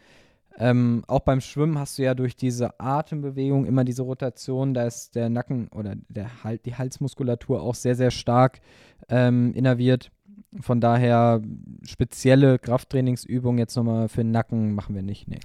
[0.58, 5.16] Ähm, auch beim Schwimmen hast du ja durch diese Atembewegung immer diese Rotation, da ist
[5.16, 8.60] der Nacken oder der halt die Halsmuskulatur auch sehr, sehr stark
[9.08, 10.12] ähm, innerviert.
[10.60, 11.42] Von daher
[11.84, 15.30] spezielle Krafttrainingsübungen jetzt nochmal für den Nacken machen wir nicht.
[15.30, 15.40] Nee.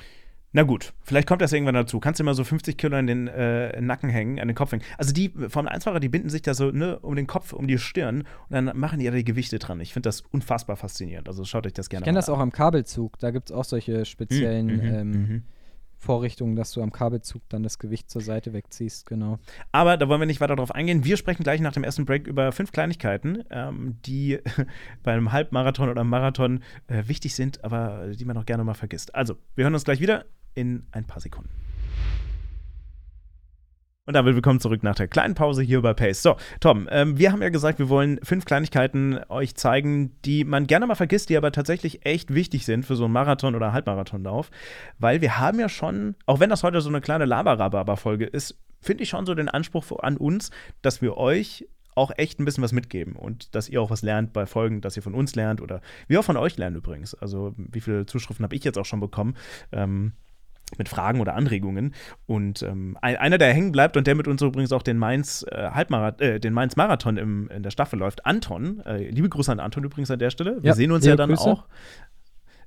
[0.57, 2.01] Na gut, vielleicht kommt das irgendwann dazu.
[2.01, 4.83] Kannst du mal so 50 Kilo in den äh, Nacken hängen, an den Kopf hängen.
[4.97, 7.77] Also die Formel 1-Fahrer, die binden sich da so ne, um den Kopf, um die
[7.77, 9.81] Stirn und dann machen die ja die Gewichte dran.
[9.81, 11.29] Ich finde das unfassbar faszinierend.
[11.29, 12.05] Also schaut euch das gerne an.
[12.05, 13.19] Ich kenne das auch am Kabelzug.
[13.19, 15.43] Da gibt es auch solche speziellen mhm, mhm, ähm, mhm.
[15.99, 19.39] Vorrichtungen, dass du am Kabelzug dann das Gewicht zur Seite wegziehst, genau.
[19.73, 21.05] Aber da wollen wir nicht weiter drauf eingehen.
[21.05, 24.39] Wir sprechen gleich nach dem ersten Break über fünf Kleinigkeiten, ähm, die
[25.03, 29.15] bei einem Halbmarathon oder Marathon äh, wichtig sind, aber die man auch gerne mal vergisst.
[29.15, 30.25] Also, wir hören uns gleich wieder
[30.57, 31.51] in ein paar Sekunden.
[34.09, 36.23] Und damit willkommen zurück nach der kleinen Pause hier bei Pace.
[36.23, 40.69] So, Tom, ähm, wir haben ja gesagt, wir wollen fünf Kleinigkeiten euch zeigen, die man
[40.69, 44.53] gerne mal vergisst, die aber tatsächlich echt wichtig sind für so einen Marathon- oder Halbmarathonlauf.
[45.01, 49.03] Weil wir haben ja schon, auch wenn das heute so eine kleine Laberababa-Folge ist, finde
[49.03, 51.67] ich schon so den Anspruch an uns, dass wir euch
[51.97, 54.97] auch echt ein bisschen was mitgeben und dass ihr auch was lernt bei Folgen, dass
[54.97, 57.15] ihr von uns lernt oder wir auch von euch lernen übrigens.
[57.15, 59.35] Also wie viele Zuschriften habe ich jetzt auch schon bekommen?
[59.73, 60.13] Ähm,
[60.79, 61.95] mit Fragen oder Anregungen.
[62.27, 65.71] Und ähm, einer, der hängen bleibt und der mit uns übrigens auch den Mainz äh,
[65.71, 68.81] Halbmarathon, äh, den Mainz Marathon im, in der Staffel läuft, Anton.
[68.85, 70.57] Äh, liebe Grüße an Anton übrigens an der Stelle.
[70.63, 71.43] Wir Ja, sehen uns ja dann Grüße.
[71.43, 71.65] auch.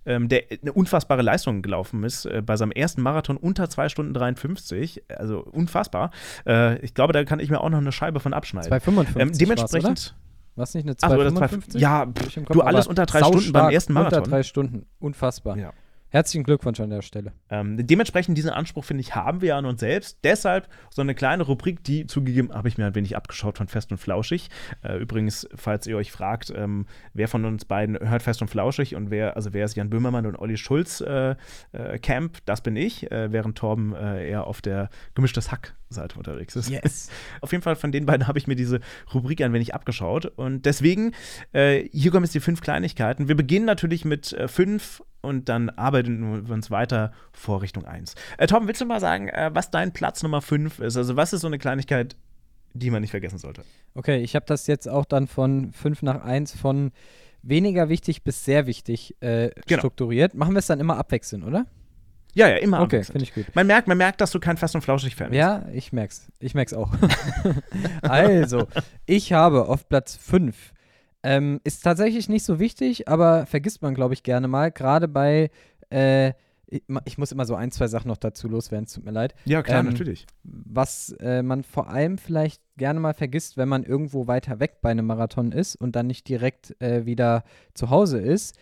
[0.05, 4.13] Ähm, der eine unfassbare Leistung gelaufen ist, äh, bei seinem ersten Marathon unter 2 Stunden
[4.13, 6.11] 53, also unfassbar.
[6.47, 8.71] Äh, ich glaube, da kann ich mir auch noch eine Scheibe von abschneiden.
[8.71, 10.15] 2,55 Ähm, dementsprechend,
[10.55, 11.69] War es nicht eine Ach so, das 2,55?
[11.71, 14.19] zwei- ja, im du, alles unter drei Stunden beim ersten Marathon.
[14.19, 14.85] Unter drei Stunden.
[14.99, 15.57] Unfassbar.
[15.57, 15.73] Ja.
[16.11, 17.33] Herzlichen Glückwunsch an der Stelle.
[17.51, 20.17] Ähm, dementsprechend diesen Anspruch, finde ich, haben wir an uns selbst.
[20.23, 23.91] Deshalb so eine kleine Rubrik, die zugegeben, habe ich mir ein wenig abgeschaut von Fest
[23.91, 24.49] und Flauschig.
[24.81, 28.95] Äh, übrigens, falls ihr euch fragt, ähm, wer von uns beiden hört Fest und Flauschig
[28.95, 31.35] und wer, also wer ist Jan Böhmermann und Olli Schulz äh,
[31.73, 36.55] äh, Camp, das bin ich, äh, während Torben äh, eher auf der gemischtes Hack-Seite unterwegs
[36.55, 36.69] ist.
[36.69, 37.09] Yes.
[37.41, 38.79] Auf jeden Fall von den beiden habe ich mir diese
[39.13, 40.25] Rubrik ein wenig abgeschaut.
[40.25, 41.13] Und deswegen,
[41.51, 43.27] äh, hier kommen jetzt die fünf Kleinigkeiten.
[43.27, 48.15] Wir beginnen natürlich mit äh, fünf und dann arbeiten wir uns weiter vor Richtung eins.
[48.37, 50.97] Äh, Tom, willst du mal sagen, äh, was dein Platz Nummer fünf ist?
[50.97, 52.15] Also, was ist so eine Kleinigkeit,
[52.73, 53.63] die man nicht vergessen sollte?
[53.95, 56.91] Okay, ich habe das jetzt auch dann von 5 nach 1 von
[57.41, 59.79] weniger wichtig bis sehr wichtig äh, Genau.
[59.79, 60.33] strukturiert.
[60.35, 61.65] Machen wir es dann immer abwechselnd, oder?
[62.35, 63.45] Ja, ja, immer Okay, finde ich gut.
[63.55, 65.37] Man merkt, man merkt, dass du kein Fest und Flauschig-Fan bist.
[65.37, 66.27] Ja, ich merk's.
[66.39, 66.91] Ich merk's auch.
[68.01, 68.67] also,
[69.05, 70.73] ich habe auf Platz 5.
[71.23, 74.71] Ähm, ist tatsächlich nicht so wichtig, aber vergisst man, glaube ich, gerne mal.
[74.71, 75.51] Gerade bei,
[75.89, 76.33] äh,
[77.05, 79.35] ich, muss immer so ein, zwei Sachen noch dazu loswerden, es tut mir leid.
[79.45, 80.27] Ja, klar, Ähm, natürlich.
[80.43, 84.91] Was äh, man vor allem vielleicht gerne mal vergisst, wenn man irgendwo weiter weg bei
[84.91, 88.57] einem Marathon ist und dann nicht direkt äh, wieder zu Hause ist.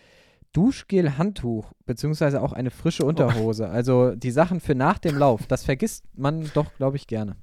[0.54, 3.70] Duschgel, Handtuch, beziehungsweise auch eine frische Unterhose.
[3.70, 7.36] Also die Sachen für nach dem Lauf, das vergisst man doch, glaube ich, gerne.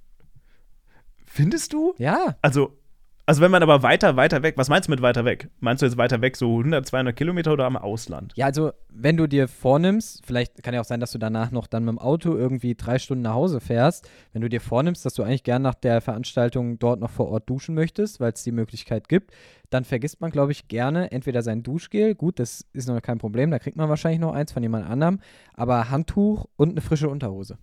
[1.24, 1.94] Findest du?
[1.98, 2.79] Ja, Also,
[3.26, 5.48] also, wenn man aber weiter, weiter weg, was meinst du mit weiter weg?
[5.60, 8.32] Meinst du jetzt weiter weg, so 100, 200 Kilometer oder am Ausland?
[8.37, 11.66] Ja, also wenn du dir vornimmst, vielleicht kann ja auch sein, dass du danach noch
[11.66, 15.14] dann mit dem Auto irgendwie drei Stunden nach Hause fährst, wenn du dir vornimmst, dass
[15.14, 18.52] du eigentlich gern nach der Veranstaltung dort noch vor Ort duschen möchtest, weil es die
[18.52, 19.32] Möglichkeit gibt,
[19.70, 23.50] dann vergisst man, glaube ich, gerne entweder sein Duschgel, gut, das ist noch kein Problem,
[23.50, 25.18] da kriegt man wahrscheinlich noch eins von jemand anderem,
[25.54, 27.58] aber Handtuch und eine frische Unterhose.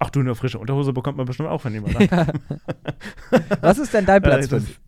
[0.00, 2.08] Ach du, eine frische Unterhose bekommt man bestimmt auch von jemandem.
[3.62, 4.80] Was ist denn dein Platz Äh, das- 5?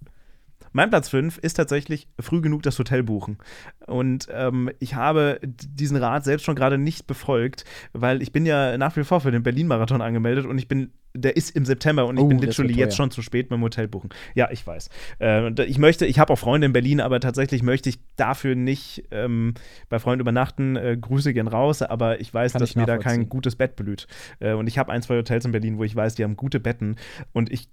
[0.72, 3.38] Mein Platz 5 ist tatsächlich früh genug das Hotel buchen.
[3.86, 8.78] Und ähm, ich habe diesen Rat selbst schon gerade nicht befolgt, weil ich bin ja
[8.78, 12.16] nach wie vor für den Berlin-Marathon angemeldet und ich bin, der ist im September und
[12.16, 14.10] ich Oh, bin literally jetzt schon zu spät mit dem Hotel buchen.
[14.34, 14.90] Ja, ich weiß.
[15.18, 19.04] Äh, ich möchte, ich habe auch Freunde in Berlin, aber tatsächlich möchte ich dafür nicht
[19.10, 19.54] ähm,
[19.88, 20.76] bei Freunden übernachten.
[20.76, 23.74] Äh, Grüße gehen raus, aber ich weiß, Kann dass ich mir da kein gutes Bett
[23.74, 24.06] blüht.
[24.38, 26.60] Äh, und ich habe ein, zwei Hotels in Berlin, wo ich weiß, die haben gute
[26.60, 26.96] Betten.
[27.32, 27.68] Und ich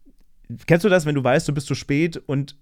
[0.65, 2.55] Kennst du das, wenn du weißt, du bist zu spät und,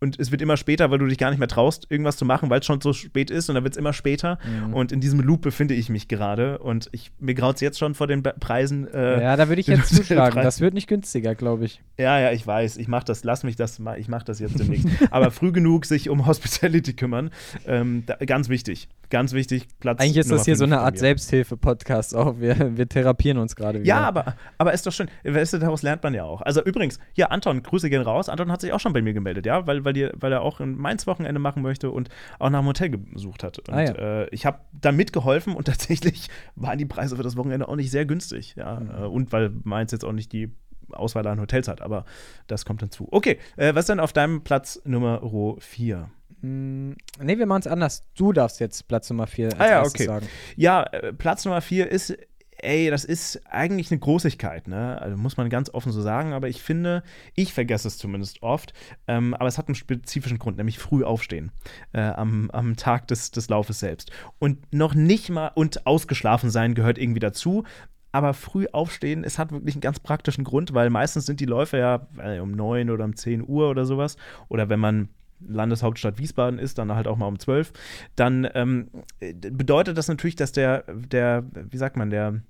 [0.00, 2.50] und es wird immer später, weil du dich gar nicht mehr traust, irgendwas zu machen,
[2.50, 4.38] weil es schon so spät ist und dann wird es immer später.
[4.44, 4.74] Mhm.
[4.74, 7.94] Und in diesem Loop befinde ich mich gerade und ich, mir graut es jetzt schon
[7.94, 8.86] vor den Preisen.
[8.92, 10.42] Äh, ja, da würde ich jetzt zuschlagen.
[10.42, 11.80] Das wird nicht günstiger, glaube ich.
[11.98, 12.76] ja, ja, ich weiß.
[12.76, 14.86] Ich mache das, lass mich das mal, ich mache das jetzt demnächst.
[15.10, 17.30] Aber früh genug sich um Hospitality kümmern.
[17.66, 18.88] Ähm, da, ganz wichtig.
[19.10, 19.68] Ganz wichtig.
[19.80, 20.98] Platz Eigentlich ist Nummer das hier so eine Art.
[20.98, 22.40] Selbsthilfe-Podcast auch.
[22.40, 23.88] Wir, wir therapieren uns gerade wieder.
[23.88, 25.08] Ja, aber, aber ist doch schön.
[25.22, 26.42] Weißt du, daraus lernt man ja auch.
[26.42, 28.28] Also übrigens, hier, Anton, Grüße gehen raus.
[28.28, 30.60] Anton hat sich auch schon bei mir gemeldet, ja, weil, weil, die, weil er auch
[30.60, 33.58] ein Mainz-Wochenende machen möchte und auch nach einem Hotel gesucht hat.
[33.60, 33.92] Und Ah, ja.
[34.22, 37.90] äh, ich habe da mitgeholfen und tatsächlich waren die Preise für das Wochenende auch nicht
[37.90, 38.54] sehr günstig.
[38.56, 38.90] Ja, Mhm.
[38.90, 40.52] äh, und weil Mainz jetzt auch nicht die
[40.92, 42.04] Auswahl an Hotels hat, aber
[42.46, 43.08] das kommt hinzu.
[43.10, 45.22] Okay, äh, was ist denn auf deinem Platz Nummer
[45.58, 46.10] 4?
[46.42, 48.02] Mm, nee, wir machen es anders.
[48.16, 50.04] Du darfst jetzt Platz Nummer 4 als Ah ja, okay.
[50.04, 50.26] sagen.
[50.56, 52.16] Ja, äh, Platz Nummer 4 ist,
[52.64, 55.00] ey, das ist eigentlich eine Großigkeit, ne?
[55.00, 57.02] Also muss man ganz offen so sagen, aber ich finde,
[57.34, 58.72] ich vergesse es zumindest oft,
[59.06, 61.52] ähm, aber es hat einen spezifischen Grund, nämlich früh aufstehen
[61.92, 64.10] äh, am, am Tag des, des Laufes selbst.
[64.38, 67.64] Und noch nicht mal, und ausgeschlafen sein gehört irgendwie dazu.
[68.12, 71.78] Aber früh aufstehen, es hat wirklich einen ganz praktischen Grund, weil meistens sind die Läufe
[71.78, 74.16] ja äh, um 9 oder um 10 Uhr oder sowas.
[74.48, 75.08] Oder wenn man
[75.46, 77.72] Landeshauptstadt Wiesbaden ist, dann halt auch mal um 12,
[78.16, 78.88] dann ähm,
[79.20, 82.40] äh, bedeutet das natürlich, dass der, der, wie sagt man, der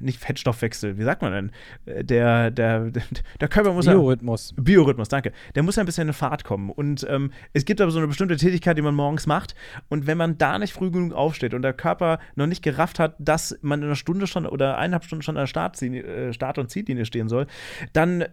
[0.00, 1.52] nicht Fettstoffwechsel, wie sagt man denn?
[1.86, 2.90] Äh, der, der,
[3.40, 4.52] der Körper muss Biorhythmus.
[4.56, 5.32] Ja, Biorhythmus, danke.
[5.54, 6.70] Der muss ja ein bisschen in Fahrt kommen.
[6.70, 9.54] Und ähm, es gibt aber so eine bestimmte Tätigkeit, die man morgens macht.
[9.88, 13.14] Und wenn man da nicht früh genug aufsteht und der Körper noch nicht gerafft hat,
[13.18, 16.58] dass man in einer Stunde schon oder eineinhalb Stunden schon an der Start, äh, Start-
[16.58, 17.46] und Ziellinie stehen soll,
[17.92, 18.24] dann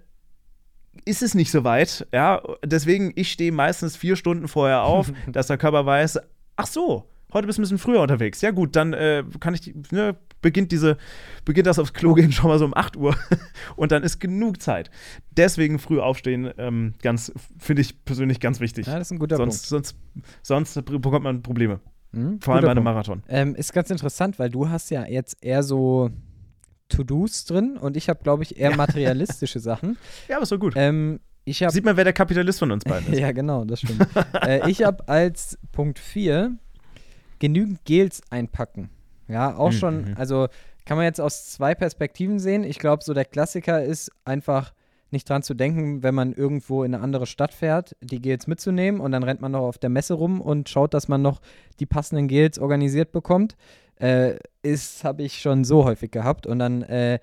[1.05, 2.07] ist es nicht so weit.
[2.13, 6.19] Ja, deswegen, ich stehe meistens vier Stunden vorher auf, dass der Körper weiß,
[6.55, 8.41] ach so, heute bist du ein bisschen früher unterwegs.
[8.41, 10.97] Ja, gut, dann äh, kann ich, ne, beginnt diese,
[11.45, 13.15] beginnt das aufs Klo gehen schon mal so um 8 Uhr
[13.75, 14.91] und dann ist genug Zeit.
[15.31, 18.85] Deswegen früh aufstehen, ähm, ganz, finde ich persönlich ganz wichtig.
[18.85, 19.87] Ja, das ist ein guter sonst, Punkt.
[20.43, 21.79] Sonst, sonst bekommt man Probleme.
[22.11, 22.93] Mhm, Vor allem bei einem Punkt.
[22.95, 23.23] Marathon.
[23.27, 26.11] Ähm, ist ganz interessant, weil du hast ja jetzt eher so
[26.89, 28.75] To-Dos drin und ich habe, glaube ich, eher Ja.
[28.77, 29.97] materialistische Sachen.
[30.27, 30.73] Ja, aber so gut.
[30.75, 33.19] Ähm, habe Sieht man, wer der Kapitalist von uns beiden ist.
[33.19, 34.05] ja, genau, das stimmt.
[34.41, 36.55] äh, ich habe als Punkt 4
[37.39, 38.89] genügend Gels einpacken.
[39.27, 40.13] Ja, auch Mhm, schon, mhm.
[40.17, 40.47] also
[40.85, 42.63] kann man jetzt aus zwei Perspektiven sehen.
[42.63, 44.73] Ich glaube, so der Klassiker ist einfach
[45.11, 48.99] nicht dran zu denken, wenn man irgendwo in eine andere Stadt fährt, die Gels mitzunehmen
[48.99, 51.39] und dann rennt man noch auf der Messe rum und schaut, dass man noch
[51.79, 53.55] die passenden Gels organisiert bekommt.
[53.99, 56.47] Äh, ist, habe ich schon so häufig gehabt.
[56.47, 57.19] Und dann, äh,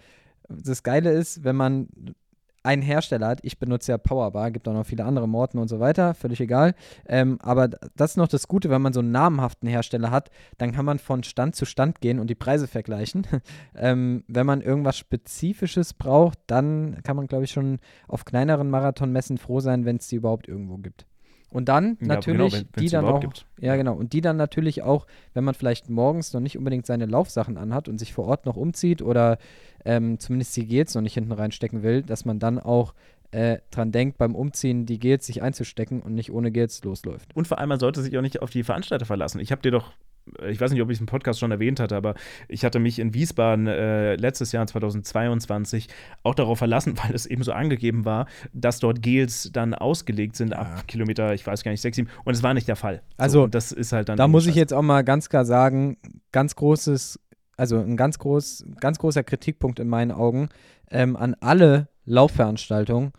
[0.48, 1.88] das Geile ist, wenn man
[2.62, 5.80] einen Hersteller hat, ich benutze ja Powerbar, gibt auch noch viele andere Morten und so
[5.80, 6.74] weiter, völlig egal.
[7.06, 10.72] Ähm, aber das ist noch das Gute, wenn man so einen namhaften Hersteller hat, dann
[10.72, 13.26] kann man von Stand zu Stand gehen und die Preise vergleichen.
[13.74, 19.38] ähm, wenn man irgendwas Spezifisches braucht, dann kann man, glaube ich, schon auf kleineren Marathonmessen
[19.38, 21.06] froh sein, wenn es die überhaupt irgendwo gibt.
[21.50, 23.44] Und dann Ja, natürlich genau, wenn- die dann auch, gibt.
[23.60, 27.06] ja genau, und die dann natürlich auch, wenn man vielleicht morgens noch nicht unbedingt seine
[27.06, 29.38] Laufsachen anhat und sich vor Ort noch umzieht oder
[29.84, 32.94] ähm, zumindest die Gels noch nicht hinten reinstecken will, dass man dann auch
[33.32, 37.34] äh, dran denkt, beim Umziehen die Gels sich einzustecken und nicht ohne Gels losläuft.
[37.36, 39.40] Und vor allem, man sollte sich auch nicht auf die Veranstalter verlassen.
[39.40, 39.92] Ich habe dir doch,
[40.48, 42.14] ich weiß nicht, ob ich es im Podcast schon erwähnt hatte, aber
[42.48, 45.88] ich hatte mich in Wiesbaden äh, letztes Jahr 2022
[46.22, 50.52] auch darauf verlassen, weil es eben so angegeben war, dass dort Gels dann ausgelegt sind
[50.54, 52.08] ab Kilometer, ich weiß gar nicht, 6, 7.
[52.24, 53.02] Und es war nicht der Fall.
[53.16, 54.16] Also, so, das ist halt dann.
[54.16, 54.58] Da muss ich scheiße.
[54.58, 55.96] jetzt auch mal ganz klar sagen,
[56.32, 57.18] ganz großes,
[57.56, 60.48] also ein ganz groß, ganz großer Kritikpunkt in meinen Augen
[60.90, 63.12] ähm, an alle Laufveranstaltungen.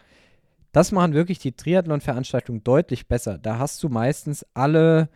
[0.72, 3.38] Das machen wirklich die Triathlon-Veranstaltungen deutlich besser.
[3.38, 5.10] Da hast du meistens alle,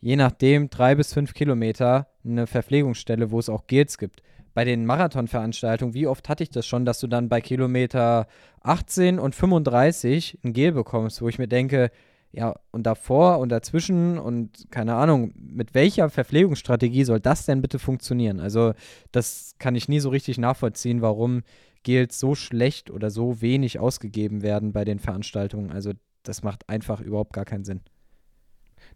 [0.00, 4.22] je nachdem, drei bis fünf Kilometer eine Verpflegungsstelle, wo es auch Gels gibt.
[4.52, 8.26] Bei den Marathonveranstaltungen, wie oft hatte ich das schon, dass du dann bei Kilometer
[8.62, 11.90] 18 und 35 ein Gel bekommst, wo ich mir denke,
[12.32, 17.78] ja, und davor und dazwischen und keine Ahnung, mit welcher Verpflegungsstrategie soll das denn bitte
[17.78, 18.40] funktionieren?
[18.40, 18.72] Also,
[19.10, 21.42] das kann ich nie so richtig nachvollziehen, warum
[21.82, 25.72] Gels so schlecht oder so wenig ausgegeben werden bei den Veranstaltungen.
[25.72, 27.80] Also, das macht einfach überhaupt gar keinen Sinn.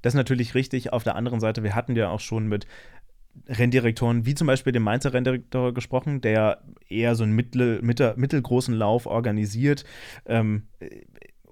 [0.05, 0.93] Das ist natürlich richtig.
[0.93, 2.67] Auf der anderen Seite, wir hatten ja auch schon mit
[3.49, 8.75] Renndirektoren, wie zum Beispiel dem Mainzer Renndirektor gesprochen, der eher so einen mittel, mittel, mittelgroßen
[8.75, 9.87] Lauf organisiert.
[10.27, 10.64] Ähm,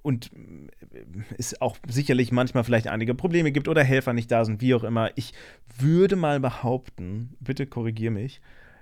[0.03, 0.29] und
[1.39, 4.83] es auch sicherlich manchmal vielleicht einige Probleme gibt oder Helfer nicht da sind, wie auch
[4.83, 5.09] immer.
[5.15, 5.33] Ich
[5.79, 8.39] würde mal behaupten, bitte korrigier mich,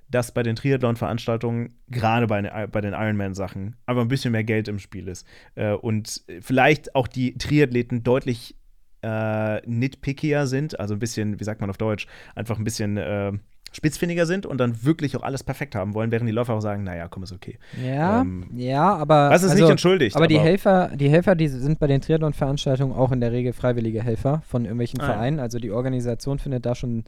[0.10, 4.68] dass bei den Triathlon-Veranstaltungen, gerade bei, den- bei den Ironman-Sachen, aber ein bisschen mehr Geld
[4.68, 5.26] im Spiel ist.
[5.56, 8.58] Äh, und vielleicht auch die Triathleten deutlich
[9.04, 13.32] äh, nitpickier sind, also ein bisschen, wie sagt man auf Deutsch, einfach ein bisschen äh,
[13.74, 16.84] spitzfindiger sind und dann wirklich auch alles perfekt haben wollen, während die Läufer auch sagen,
[16.84, 17.58] naja, komm, ist okay.
[17.82, 19.30] Ja, Ähm, ja, aber.
[19.30, 20.16] Was ist also, nicht entschuldigt.
[20.16, 24.04] Aber die Helfer, die Helfer, die sind bei den Triathlon-Veranstaltungen auch in der Regel freiwillige
[24.04, 25.14] Helfer von irgendwelchen Ah, ja.
[25.14, 25.40] Vereinen.
[25.40, 27.06] Also die Organisation findet da schon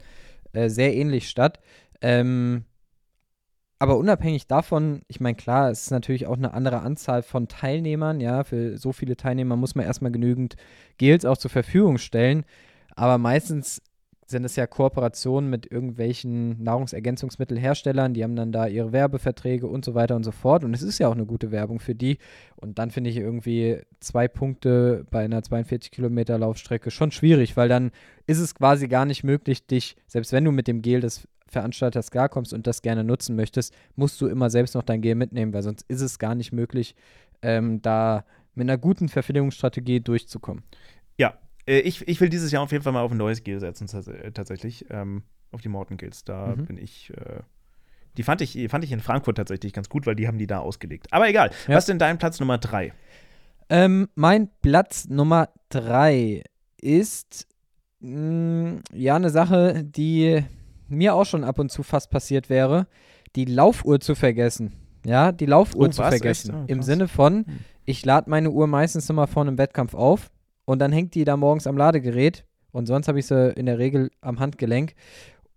[0.52, 1.60] äh, sehr ähnlich statt.
[2.00, 2.64] Ähm,
[3.78, 8.20] aber unabhängig davon, ich meine, klar, es ist natürlich auch eine andere Anzahl von Teilnehmern.
[8.20, 10.56] Ja, für so viele Teilnehmer muss man erstmal genügend
[10.98, 12.44] Gels auch zur Verfügung stellen.
[12.94, 13.82] Aber meistens
[14.26, 19.94] sind es ja Kooperationen mit irgendwelchen Nahrungsergänzungsmittelherstellern, die haben dann da ihre Werbeverträge und so
[19.94, 20.64] weiter und so fort.
[20.64, 22.18] Und es ist ja auch eine gute Werbung für die.
[22.56, 27.68] Und dann finde ich irgendwie zwei Punkte bei einer 42 Kilometer Laufstrecke schon schwierig, weil
[27.68, 27.90] dann
[28.26, 32.10] ist es quasi gar nicht möglich, dich, selbst wenn du mit dem Gel des Veranstalters
[32.10, 35.62] klarkommst und das gerne nutzen möchtest, musst du immer selbst noch dein Gel mitnehmen, weil
[35.62, 36.94] sonst ist es gar nicht möglich,
[37.40, 40.62] ähm, da mit einer guten Verpflegungsstrategie durchzukommen.
[41.18, 43.58] Ja, äh, ich, ich will dieses Jahr auf jeden Fall mal auf ein neues Gel
[43.60, 44.84] setzen, äh, tatsächlich.
[44.90, 46.24] Ähm, auf die Morton Gels.
[46.24, 46.66] Da Mhm.
[46.66, 47.10] bin ich.
[47.16, 47.40] Äh,
[48.16, 50.58] die fand ich, fand ich in Frankfurt tatsächlich ganz gut, weil die haben die da
[50.58, 51.06] ausgelegt.
[51.12, 51.50] Aber egal.
[51.68, 51.74] Ja.
[51.76, 52.92] Was ist denn dein Platz Nummer drei?
[53.68, 56.42] Ähm, mein Platz Nummer drei
[56.80, 57.46] ist
[58.00, 60.44] mh, ja eine Sache, die
[60.88, 62.86] mir auch schon ab und zu fast passiert wäre,
[63.36, 64.72] die Laufuhr zu vergessen.
[65.06, 66.08] Ja, die Laufuhr Oh, zu was?
[66.10, 66.54] vergessen.
[66.54, 66.82] Oh, Im.
[66.82, 67.58] Sinne von, Hm.
[67.84, 70.30] ich lade meine Uhr meistens immer vor einem Wettkampf auf
[70.64, 73.78] und dann hängt die da morgens am Ladegerät und sonst habe ich sie in der
[73.78, 74.94] Regel am Handgelenk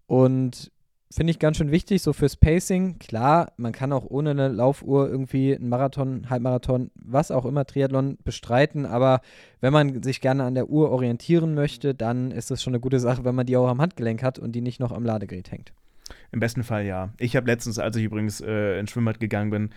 [0.05, 0.71] und
[1.11, 2.99] finde ich ganz schön wichtig, so fürs Pacing.
[2.99, 8.17] Klar, man kann auch ohne eine Laufuhr irgendwie einen Marathon, Halbmarathon, was auch immer, Triathlon
[8.23, 8.85] bestreiten.
[8.85, 9.21] Aber
[9.61, 12.99] wenn man sich gerne an der Uhr orientieren möchte, dann ist das schon eine gute
[12.99, 15.73] Sache, wenn man die auch am Handgelenk hat und die nicht noch am Ladegerät hängt.
[16.31, 17.13] Im besten Fall ja.
[17.19, 19.69] Ich habe letztens, als ich übrigens äh, ins Schwimmbad gegangen bin,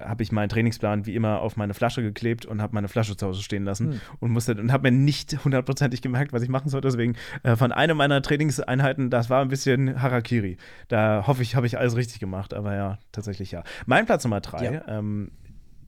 [0.00, 3.26] habe ich meinen Trainingsplan wie immer auf meine Flasche geklebt und habe meine Flasche zu
[3.26, 4.00] Hause stehen lassen hm.
[4.20, 6.80] und musste und habe mir nicht hundertprozentig gemerkt, was ich machen soll.
[6.80, 10.56] Deswegen äh, von einer meiner Trainingseinheiten, das war ein bisschen Harakiri.
[10.88, 13.62] Da hoffe ich, habe ich alles richtig gemacht, aber ja, tatsächlich ja.
[13.86, 14.88] Mein Platz Nummer drei ja.
[14.88, 15.30] ähm,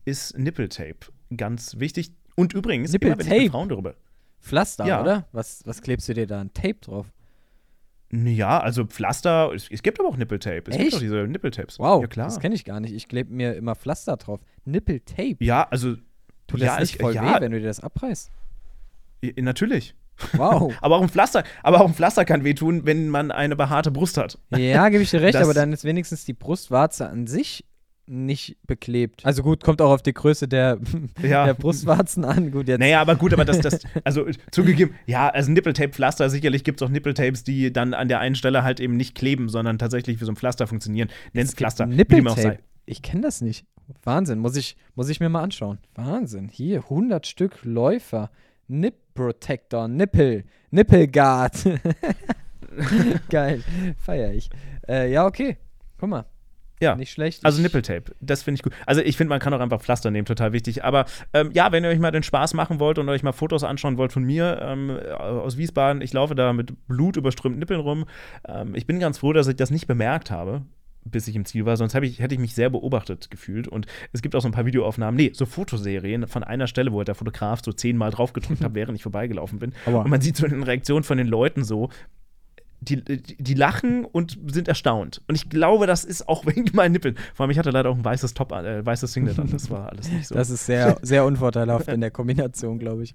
[0.04, 0.98] ist Nippeltape.
[1.36, 2.12] Ganz wichtig.
[2.36, 3.22] Und übrigens, Nippeltape.
[3.22, 3.94] immer bin ich mit Frauen darüber.
[4.40, 5.00] Pflaster, ja.
[5.00, 5.26] oder?
[5.32, 6.40] Was, was klebst du dir da?
[6.40, 7.06] Ein Tape drauf?
[8.12, 10.70] Ja, also Pflaster, es, es, gibt aber auch Nippeltape.
[10.70, 10.84] Es Echt?
[10.84, 11.78] gibt auch diese Nippeltapes.
[11.78, 12.26] Wow, ja, klar.
[12.26, 12.94] das kenne ich gar nicht.
[12.94, 14.40] Ich klebe mir immer Pflaster drauf.
[14.64, 15.36] Nippeltape?
[15.40, 15.96] Ja, also.
[16.46, 17.22] Tut das ja, nicht voll ja.
[17.22, 18.30] weh, wenn du dir das abreißt?
[19.38, 19.96] Natürlich.
[20.34, 20.72] Wow.
[20.80, 24.16] aber, auch ein Pflaster, aber auch ein Pflaster kann wehtun, wenn man eine behaarte Brust
[24.16, 24.38] hat.
[24.50, 27.64] Ja, gebe ich dir recht, das aber dann ist wenigstens die Brustwarze an sich
[28.06, 29.24] nicht beklebt.
[29.24, 30.78] Also gut, kommt auch auf die Größe der,
[31.22, 31.44] ja.
[31.44, 32.50] der Brustwarzen an.
[32.50, 32.80] Gut, jetzt.
[32.80, 36.90] Naja, aber gut, aber das, das also zugegeben, ja, also Nippeltape-Pflaster, sicherlich gibt es auch
[36.90, 40.32] Nippeltapes, die dann an der einen Stelle halt eben nicht kleben, sondern tatsächlich wie so
[40.32, 41.08] ein Pflaster funktionieren.
[41.32, 41.86] Nennt Pflaster.
[41.86, 42.58] Nippeltape?
[42.86, 43.66] Ich kenne das nicht.
[44.02, 45.78] Wahnsinn, muss ich, muss ich mir mal anschauen.
[45.94, 48.30] Wahnsinn, hier 100 Stück Läufer.
[48.68, 51.52] Nip Protector, Nippel, Nippelguard.
[53.30, 53.62] Geil,
[53.96, 54.50] feier ich.
[54.88, 55.56] Äh, ja, okay.
[55.98, 56.26] Guck mal,
[56.80, 56.94] ja.
[56.94, 57.44] Nicht schlecht.
[57.44, 58.72] Also Nippeltape, das finde ich gut.
[58.84, 60.84] Also ich finde, man kann auch einfach Pflaster nehmen, total wichtig.
[60.84, 63.64] Aber ähm, ja, wenn ihr euch mal den Spaß machen wollt und euch mal Fotos
[63.64, 68.04] anschauen wollt von mir ähm, aus Wiesbaden, ich laufe da mit blutüberströmten Nippeln rum.
[68.46, 70.62] Ähm, ich bin ganz froh, dass ich das nicht bemerkt habe
[71.10, 73.68] bis ich im Ziel war, sonst ich, hätte ich mich sehr beobachtet gefühlt.
[73.68, 77.02] Und es gibt auch so ein paar Videoaufnahmen, nee, so Fotoserien von einer Stelle, wo
[77.04, 79.72] der Fotograf so zehnmal draufgedrückt hat, während ich vorbeigelaufen bin.
[79.86, 81.90] Aber und man sieht so in den Reaktionen von den Leuten so,
[82.80, 85.22] die, die, lachen und sind erstaunt.
[85.28, 87.16] Und ich glaube, das ist auch wegen meinen Nippeln.
[87.34, 89.50] Vor allem, ich hatte leider auch ein weißes Top, äh, weißes Singlet an.
[89.50, 90.34] Das war alles nicht so.
[90.34, 93.14] Das ist sehr, sehr unvorteilhaft in der Kombination, glaube ich.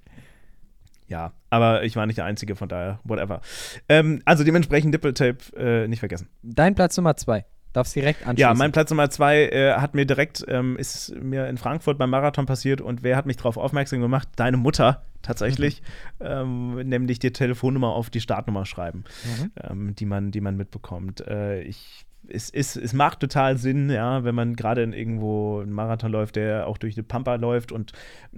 [1.08, 3.42] Ja, aber ich war nicht der Einzige, von daher, whatever.
[3.90, 6.30] Ähm, also dementsprechend Nippeltape äh, nicht vergessen.
[6.42, 7.46] Dein Platz Nummer zwei.
[7.74, 8.38] Darfst direkt anschließen.
[8.38, 12.10] Ja, mein Platz Nummer zwei äh, hat mir direkt, ähm, ist mir in Frankfurt beim
[12.10, 14.28] Marathon passiert und wer hat mich darauf aufmerksam gemacht?
[14.36, 15.82] Deine Mutter tatsächlich,
[16.20, 16.26] mhm.
[16.26, 19.52] ähm, nämlich die Telefonnummer auf die Startnummer schreiben, mhm.
[19.64, 21.22] ähm, die, man, die man mitbekommt.
[21.28, 26.12] Äh, ich es, es, es macht total Sinn, ja, wenn man gerade irgendwo einen Marathon
[26.12, 27.94] läuft, der auch durch die Pampa läuft und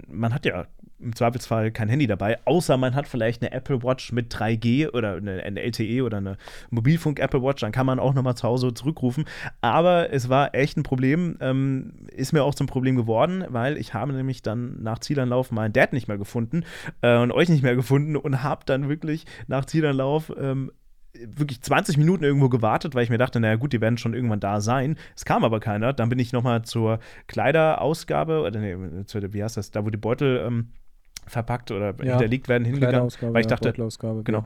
[0.08, 0.66] man hat ja
[1.00, 5.16] im Zweifelsfall kein Handy dabei, außer man hat vielleicht eine Apple Watch mit 3G oder
[5.16, 6.36] eine, eine LTE oder eine
[6.70, 9.24] Mobilfunk Apple Watch, dann kann man auch nochmal zu Hause zurückrufen.
[9.60, 13.94] Aber es war echt ein Problem, ähm, ist mir auch zum Problem geworden, weil ich
[13.94, 16.64] habe nämlich dann nach Zielanlauf meinen Dad nicht mehr gefunden
[17.02, 20.70] äh, und euch nicht mehr gefunden und habe dann wirklich nach Zielanlauf ähm,
[21.14, 24.40] wirklich 20 Minuten irgendwo gewartet, weil ich mir dachte, naja gut, die werden schon irgendwann
[24.40, 24.96] da sein.
[25.14, 25.92] Es kam aber keiner.
[25.92, 29.96] Dann bin ich nochmal zur Kleiderausgabe, oder nee, zu, wie heißt das, da wo die
[29.96, 30.70] Beutel ähm,
[31.26, 34.44] verpackt oder ja, hinterlegt werden, hingegangen, weil ich dachte, genau,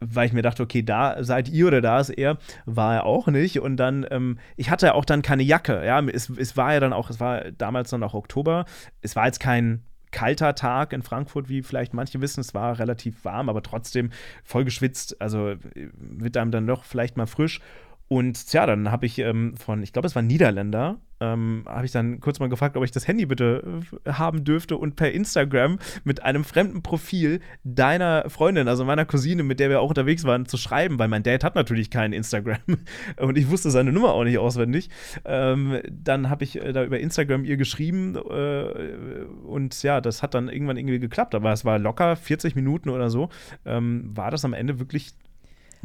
[0.00, 3.26] weil ich mir dachte, okay, da seid ihr oder da ist er, war er auch
[3.28, 3.60] nicht.
[3.60, 5.84] Und dann, ähm, ich hatte auch dann keine Jacke.
[5.84, 8.66] Ja, es, es war ja dann auch, es war damals dann auch Oktober.
[9.00, 12.40] Es war jetzt kein kalter Tag in Frankfurt, wie vielleicht manche wissen.
[12.40, 14.10] Es war relativ warm, aber trotzdem
[14.44, 15.20] voll geschwitzt.
[15.20, 15.58] Also äh,
[15.94, 17.60] wird einem dann doch vielleicht mal frisch.
[18.08, 21.92] Und ja, dann habe ich ähm, von, ich glaube, es war Niederländer, ähm, habe ich
[21.92, 25.78] dann kurz mal gefragt, ob ich das Handy bitte äh, haben dürfte und per Instagram
[26.04, 30.46] mit einem fremden Profil deiner Freundin, also meiner Cousine, mit der wir auch unterwegs waren,
[30.46, 32.58] zu schreiben, weil mein Dad hat natürlich keinen Instagram
[33.18, 34.90] und ich wusste seine Nummer auch nicht auswendig.
[35.24, 40.34] Ähm, dann habe ich äh, da über Instagram ihr geschrieben äh, und ja, das hat
[40.34, 43.28] dann irgendwann irgendwie geklappt, aber es war locker 40 Minuten oder so,
[43.64, 45.14] ähm, war das am Ende wirklich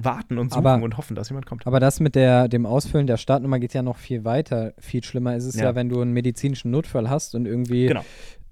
[0.04, 1.66] warten und suchen aber, und hoffen, dass jemand kommt.
[1.68, 4.74] Aber das mit der, dem Ausfüllen der Startnummer geht ja noch viel weiter.
[4.80, 8.04] Viel schlimmer ist es ja, ja wenn du einen medizinischen Notfall hast und irgendwie genau.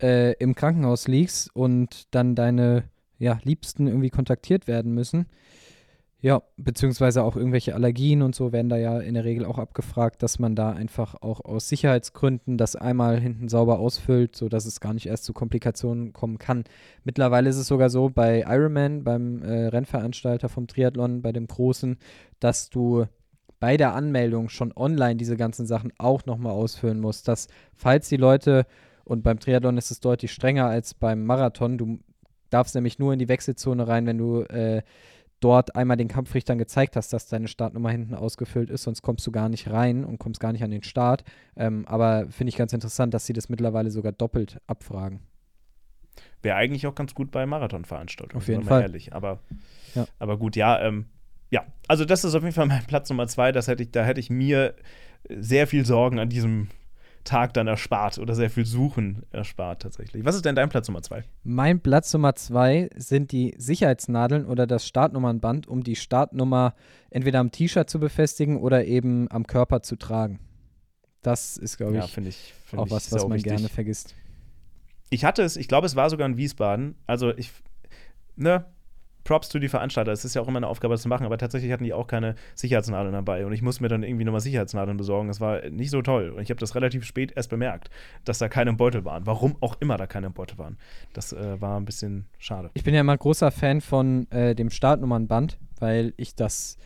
[0.02, 2.86] äh, im Krankenhaus liegst und dann deine
[3.20, 5.28] ja, Liebsten irgendwie kontaktiert werden müssen.
[6.20, 10.24] Ja, beziehungsweise auch irgendwelche Allergien und so werden da ja in der Regel auch abgefragt,
[10.24, 14.96] dass man da einfach auch aus Sicherheitsgründen das einmal hinten sauber ausfüllt, sodass es gar
[14.96, 16.64] nicht erst zu Komplikationen kommen kann.
[17.04, 21.98] Mittlerweile ist es sogar so bei Ironman, beim äh, Rennveranstalter vom Triathlon, bei dem Großen,
[22.40, 23.06] dass du
[23.60, 28.18] bei der Anmeldung schon online diese ganzen Sachen auch nochmal ausfüllen musst, dass falls die
[28.18, 28.66] Leute,
[29.04, 32.00] und beim Triathlon ist es deutlich strenger als beim Marathon, du
[32.50, 34.82] darfst nämlich nur in die Wechselzone rein, wenn du äh,
[35.40, 39.32] dort einmal den Kampfrichtern gezeigt hast, dass deine Startnummer hinten ausgefüllt ist, sonst kommst du
[39.32, 41.24] gar nicht rein und kommst gar nicht an den Start.
[41.56, 45.20] Ähm, aber finde ich ganz interessant, dass sie das mittlerweile sogar doppelt abfragen.
[46.42, 48.42] Wäre eigentlich auch ganz gut bei Marathonveranstaltungen.
[48.42, 48.82] Auf jeden Fall.
[48.82, 49.14] Ehrlich.
[49.14, 49.40] Aber,
[49.94, 50.08] ja.
[50.18, 51.06] aber gut, ja, ähm,
[51.50, 53.52] ja, also das ist auf jeden Fall mein Platz Nummer zwei.
[53.52, 54.74] Das hätte ich, da hätte ich mir
[55.30, 56.70] sehr viel Sorgen an diesem
[57.28, 60.24] Tag dann erspart oder sehr viel Suchen erspart tatsächlich.
[60.24, 61.26] Was ist denn dein Platz Nummer zwei?
[61.44, 66.74] Mein Platz Nummer zwei sind die Sicherheitsnadeln oder das Startnummernband, um die Startnummer
[67.10, 70.40] entweder am T-Shirt zu befestigen oder eben am Körper zu tragen.
[71.22, 73.52] Das ist, glaube ich, ja, find ich find auch was, was man wichtig.
[73.52, 74.16] gerne vergisst.
[75.10, 76.96] Ich hatte es, ich glaube, es war sogar in Wiesbaden.
[77.06, 77.52] Also ich,
[78.38, 78.66] ne,
[79.28, 80.14] Props zu die Veranstalter.
[80.14, 82.08] Es ist ja auch immer eine Aufgabe, das zu machen, aber tatsächlich hatten die auch
[82.08, 83.46] keine Sicherheitsnadeln dabei.
[83.46, 85.28] Und ich musste mir dann irgendwie nochmal Sicherheitsnadeln besorgen.
[85.28, 86.30] Das war nicht so toll.
[86.30, 87.90] Und ich habe das relativ spät erst bemerkt,
[88.24, 89.26] dass da keine im Beutel waren.
[89.26, 90.78] Warum auch immer da keine im Beutel waren.
[91.12, 92.70] Das äh, war ein bisschen schade.
[92.74, 96.78] Ich bin ja immer großer Fan von äh, dem Startnummernband, weil ich das,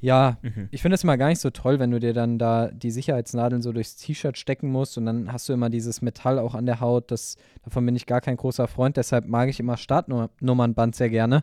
[0.00, 0.68] ja, Mhm.
[0.70, 3.62] ich finde es immer gar nicht so toll, wenn du dir dann da die Sicherheitsnadeln
[3.62, 6.80] so durchs T-Shirt stecken musst und dann hast du immer dieses Metall auch an der
[6.80, 7.10] Haut.
[7.10, 11.42] Das, davon bin ich gar kein großer Freund, deshalb mag ich immer Startnummernband sehr gerne.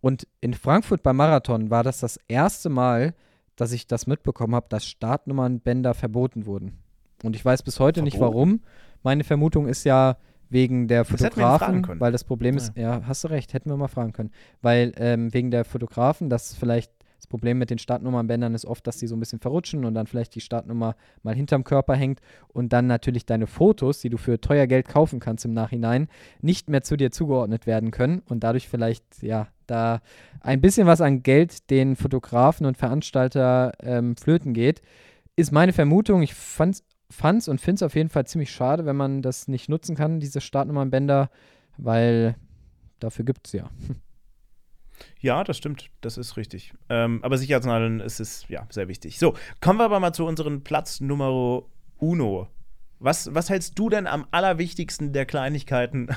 [0.00, 3.14] Und in Frankfurt beim Marathon war das das erste Mal,
[3.56, 6.78] dass ich das mitbekommen habe, dass Startnummernbänder verboten wurden.
[7.22, 8.34] Und ich weiß bis heute nicht Verboten?
[8.34, 8.60] warum.
[9.02, 10.16] Meine Vermutung ist ja
[10.48, 14.12] wegen der Fotografen, weil das Problem ist, ja, hast du recht, hätten wir mal fragen
[14.12, 14.30] können.
[14.62, 16.90] Weil ähm, wegen der Fotografen, das vielleicht
[17.20, 20.06] das Problem mit den Startnummernbändern ist oft, dass die so ein bisschen verrutschen und dann
[20.06, 24.40] vielleicht die Startnummer mal hinterm Körper hängt und dann natürlich deine Fotos, die du für
[24.40, 26.08] teuer Geld kaufen kannst im Nachhinein,
[26.40, 30.00] nicht mehr zu dir zugeordnet werden können und dadurch vielleicht, ja, da
[30.40, 34.80] ein bisschen was an Geld den Fotografen und Veranstalter ähm, flöten geht,
[35.36, 36.22] ist meine Vermutung.
[36.22, 39.68] Ich fand's, fand's und finde es auf jeden Fall ziemlich schade, wenn man das nicht
[39.68, 41.28] nutzen kann, diese Startnummernbänder,
[41.76, 42.36] weil
[42.98, 43.68] dafür gibt es ja.
[45.20, 45.90] Ja, das stimmt.
[46.00, 46.74] Das ist richtig.
[46.88, 49.18] Ähm, aber Sicherheitsnadeln ist es, ja, sehr wichtig.
[49.18, 51.62] So, kommen wir aber mal zu unserem Platz Nummer
[51.98, 52.48] uno.
[52.98, 56.08] Was, was hältst du denn am allerwichtigsten der Kleinigkeiten,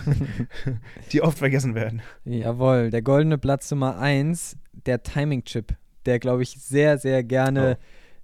[1.13, 2.01] die oft vergessen werden?
[2.25, 5.75] Jawohl, der goldene Platz Nummer 1, der Timing-Chip,
[6.05, 7.77] der, glaube ich, sehr, sehr gerne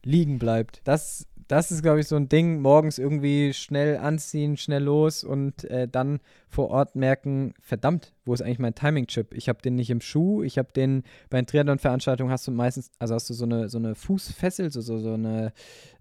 [0.03, 0.81] liegen bleibt.
[0.83, 5.63] Das, das ist, glaube ich, so ein Ding, morgens irgendwie schnell anziehen, schnell los und
[5.65, 9.33] äh, dann vor Ort merken, verdammt, wo ist eigentlich mein Timing-Chip?
[9.33, 13.15] Ich habe den nicht im Schuh, ich habe den, bei Triathlon-Veranstaltungen hast du meistens, also
[13.15, 15.51] hast du so eine, so eine Fußfessel, so, so, so eine,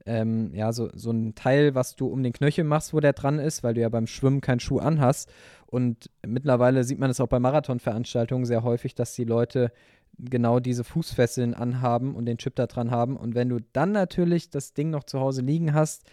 [0.05, 3.39] ähm, ja, so, so ein Teil, was du um den Knöchel machst, wo der dran
[3.39, 5.33] ist, weil du ja beim Schwimmen keinen Schuh anhast.
[5.65, 9.73] Und mittlerweile sieht man es auch bei Marathonveranstaltungen sehr häufig, dass die Leute
[10.19, 13.17] genau diese Fußfesseln anhaben und den Chip da dran haben.
[13.17, 16.05] Und wenn du dann natürlich das Ding noch zu Hause liegen hast,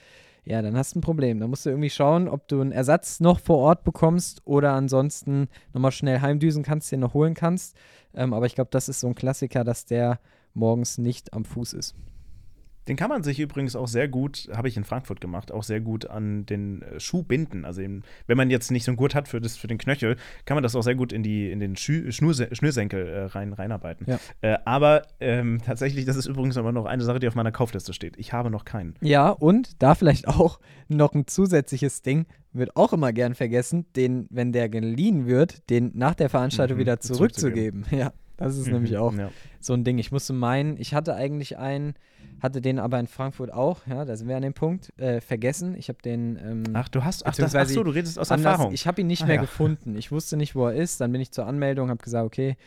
[0.45, 1.39] ja, dann hast du ein Problem.
[1.39, 5.47] Da musst du irgendwie schauen, ob du einen Ersatz noch vor Ort bekommst oder ansonsten
[5.73, 7.75] nochmal schnell heimdüsen kannst, den noch holen kannst.
[8.13, 10.19] Ähm, aber ich glaube, das ist so ein Klassiker, dass der
[10.53, 11.95] morgens nicht am Fuß ist.
[12.87, 15.81] Den kann man sich übrigens auch sehr gut, habe ich in Frankfurt gemacht, auch sehr
[15.81, 17.65] gut an den äh, Schuh binden.
[17.65, 20.17] Also eben, wenn man jetzt nicht so einen Gurt hat für, das, für den Knöchel,
[20.45, 23.53] kann man das auch sehr gut in, die, in den Schü Schnurse Schnürsenkel äh, rein,
[23.53, 24.05] reinarbeiten.
[24.09, 24.19] Ja.
[24.41, 27.93] Äh, aber ähm, tatsächlich, das ist übrigens aber noch eine Sache, die auf meiner Kaufliste
[27.93, 28.17] steht.
[28.17, 28.95] Ich habe noch keinen.
[29.01, 34.27] Ja, und da vielleicht auch noch ein zusätzliches Ding, wird auch immer gern vergessen, den,
[34.29, 37.83] wenn der geliehen wird, den nach der Veranstaltung Mhm, wieder zurückzugeben.
[37.83, 37.99] zurückzugeben.
[37.99, 39.29] Ja, das ist Mhm, nämlich auch Ja.
[39.59, 39.97] so ein Ding.
[39.97, 41.93] Ich musste meinen, ich hatte eigentlich einen,
[42.41, 45.75] hatte den aber in Frankfurt auch, ja, da sind wir an dem Punkt, äh, vergessen.
[45.77, 48.53] Ich habe den ähm, Ach, du hast, ach, das, ach so, du redest aus anders,
[48.53, 48.73] Erfahrung.
[48.73, 49.41] ich habe ihn nicht Ah, mehr ja.
[49.41, 49.95] gefunden.
[49.95, 50.99] Ich wusste nicht, wo er ist.
[51.01, 52.57] Dann bin ich zur Anmeldung, habe gesagt, okay,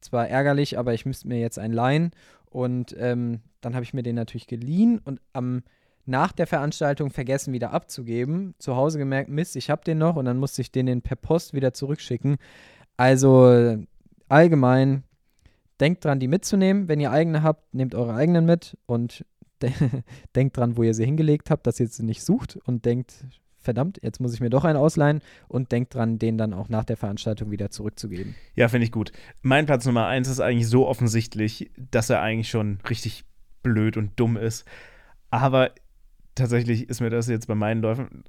[0.00, 2.12] zwar ärgerlich, aber ich müsste mir jetzt einen leihen.
[2.50, 5.62] Und ähm, dann habe ich mir den natürlich geliehen und am
[6.08, 8.54] nach der Veranstaltung vergessen wieder abzugeben.
[8.60, 11.16] Zu Hause gemerkt, Mist, ich habe den noch und dann musste ich den, den per
[11.16, 12.36] Post wieder zurückschicken.
[12.96, 13.76] Also
[14.28, 15.02] allgemein,
[15.80, 16.88] denkt dran, die mitzunehmen.
[16.88, 19.24] Wenn ihr eigene habt, nehmt eure eigenen mit und
[19.62, 19.72] de
[20.34, 23.24] denkt dran, wo ihr sie hingelegt habt, dass ihr sie nicht sucht und denkt,
[23.58, 26.84] verdammt, jetzt muss ich mir doch einen ausleihen und denkt dran, den dann auch nach
[26.84, 28.34] der Veranstaltung wieder zurückzugeben.
[28.54, 29.12] Ja, finde ich gut.
[29.42, 33.24] Mein Platz Nummer eins ist eigentlich so offensichtlich, dass er eigentlich schon richtig
[33.62, 34.64] blöd und dumm ist.
[35.30, 35.72] Aber
[36.34, 38.24] tatsächlich ist mir das jetzt bei meinen Läufen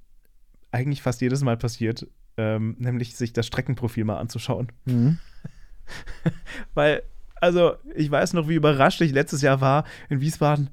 [0.71, 4.71] eigentlich fast jedes Mal passiert, ähm, nämlich sich das Streckenprofil mal anzuschauen.
[6.73, 7.03] Weil,
[7.41, 10.69] also, ich weiß noch, wie überrascht ich letztes Jahr war in Wiesbaden.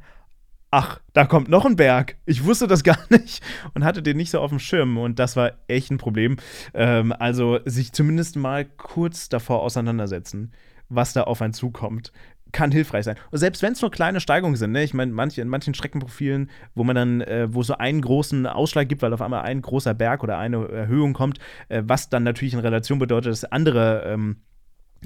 [0.71, 2.17] Ach, da kommt noch ein Berg.
[2.27, 3.43] Ich wusste das gar nicht
[3.75, 4.99] und hatte den nicht so auf dem Schirm.
[4.99, 6.37] Und das war echt ein Problem.
[6.75, 10.53] Ähm, also, sich zumindest mal kurz davor auseinandersetzen,
[10.89, 12.13] was da auf einen zukommt,
[12.55, 13.17] kann hilfreich sein.
[13.31, 14.83] Und selbst wenn es nur kleine Steigungen sind, ne?
[14.83, 18.89] ich meine, manche, in manchen Streckenprofilen, wo man dann, äh, wo so einen großen Ausschlag
[18.89, 21.39] gibt, weil auf einmal ein großer Berg oder eine Erhöhung kommt,
[21.69, 24.37] äh, was dann natürlich in Relation bedeutet, dass andere ähm,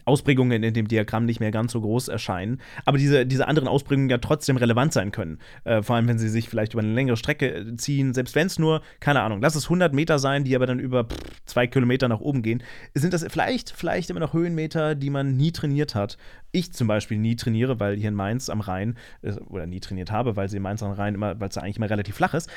[0.04, 4.10] Ausprägungen in dem Diagramm nicht mehr ganz so groß erscheinen, aber diese, diese anderen Ausprägungen
[4.10, 5.38] ja trotzdem relevant sein können.
[5.64, 8.46] Äh, vor allem, wenn sie sich vielleicht über eine längere Strecke äh, ziehen, selbst wenn
[8.46, 11.66] es nur, keine Ahnung, lass es 100 Meter sein, die aber dann über pff, zwei
[11.66, 12.62] Kilometer nach oben gehen,
[12.94, 16.18] sind das vielleicht, vielleicht immer noch Höhenmeter, die man nie trainiert hat.
[16.52, 20.10] Ich zum Beispiel nie trainiere, weil hier in Mainz am Rhein, äh, oder nie trainiert
[20.10, 22.50] habe, weil sie in Mainz am Rhein immer, weil es eigentlich immer relativ flach ist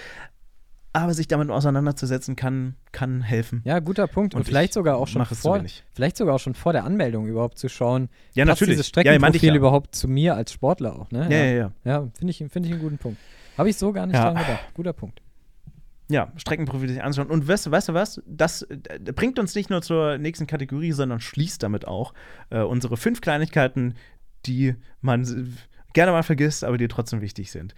[0.94, 3.62] aber sich damit auseinanderzusetzen kann, kann helfen.
[3.64, 4.34] Ja, guter Punkt.
[4.34, 5.64] Und, und vielleicht sogar auch schon vor,
[5.94, 8.74] vielleicht sogar auch schon vor der Anmeldung überhaupt zu schauen, ja, natürlich.
[8.74, 9.58] dieses Streckenprofil ja, ja.
[9.58, 11.10] überhaupt zu mir als Sportler auch.
[11.12, 11.28] Ne?
[11.30, 11.72] Ja, ja, ja.
[11.86, 13.20] Ja, finde ich, find ich einen guten Punkt.
[13.58, 14.74] Habe ich so gar nicht dran gedacht.
[14.74, 15.22] Guter Punkt.
[16.10, 17.28] Ja, Streckenprofil sich anschauen.
[17.28, 18.22] Und weißt, weißt du was?
[18.28, 22.14] Das äh, bringt uns nicht nur zur nächsten Kategorie, sondern schließt damit auch
[22.50, 23.96] äh, unsere fünf Kleinigkeiten,
[24.46, 25.56] die man
[25.94, 27.76] gerne mal vergisst, aber die trotzdem wichtig sind.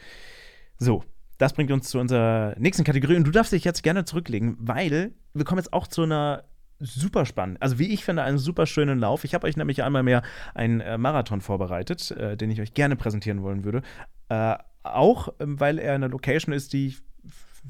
[0.79, 1.03] So,
[1.43, 3.17] das bringt uns zu unserer nächsten Kategorie.
[3.17, 6.45] Und du darfst dich jetzt gerne zurücklegen, weil wir kommen jetzt auch zu einer
[6.79, 7.61] super spannend.
[7.61, 9.25] Also wie ich finde, einen super schönen Lauf.
[9.25, 10.21] Ich habe euch nämlich einmal mehr
[10.53, 13.81] einen äh, Marathon vorbereitet, äh, den ich euch gerne präsentieren wollen würde.
[14.29, 17.01] Äh, auch, ähm, weil er eine Location ist, die ich,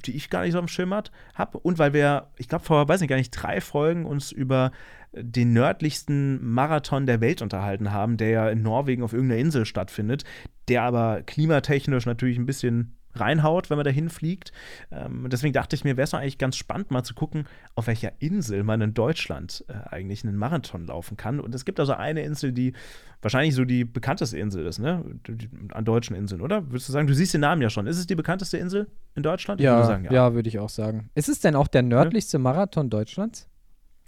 [0.06, 1.58] die ich gar nicht so am Schirm habe.
[1.58, 4.72] Und weil wir, ich glaube, vor, weiß nicht, gar nicht drei Folgen uns über
[5.16, 10.26] den nördlichsten Marathon der Welt unterhalten haben, der ja in Norwegen auf irgendeiner Insel stattfindet,
[10.68, 14.52] der aber klimatechnisch natürlich ein bisschen reinhaut, wenn man dahin fliegt.
[14.92, 17.46] Ähm, deswegen dachte ich mir, wäre es eigentlich ganz spannend, mal zu gucken,
[17.76, 21.40] auf welcher Insel man in Deutschland äh, eigentlich einen Marathon laufen kann.
[21.40, 22.74] Und es gibt also eine Insel, die
[23.22, 25.04] wahrscheinlich so die bekannteste Insel ist, ne?
[25.72, 26.70] An deutschen Inseln, oder?
[26.70, 27.88] Würdest du sagen, du siehst den Namen ja schon.
[27.88, 29.62] Ist es die bekannteste Insel in Deutschland?
[29.62, 30.12] Ja, würde sagen, ja.
[30.12, 30.34] ja.
[30.34, 31.10] würde ich auch sagen.
[31.16, 33.48] Ist es denn auch der nördlichste Marathon Deutschlands?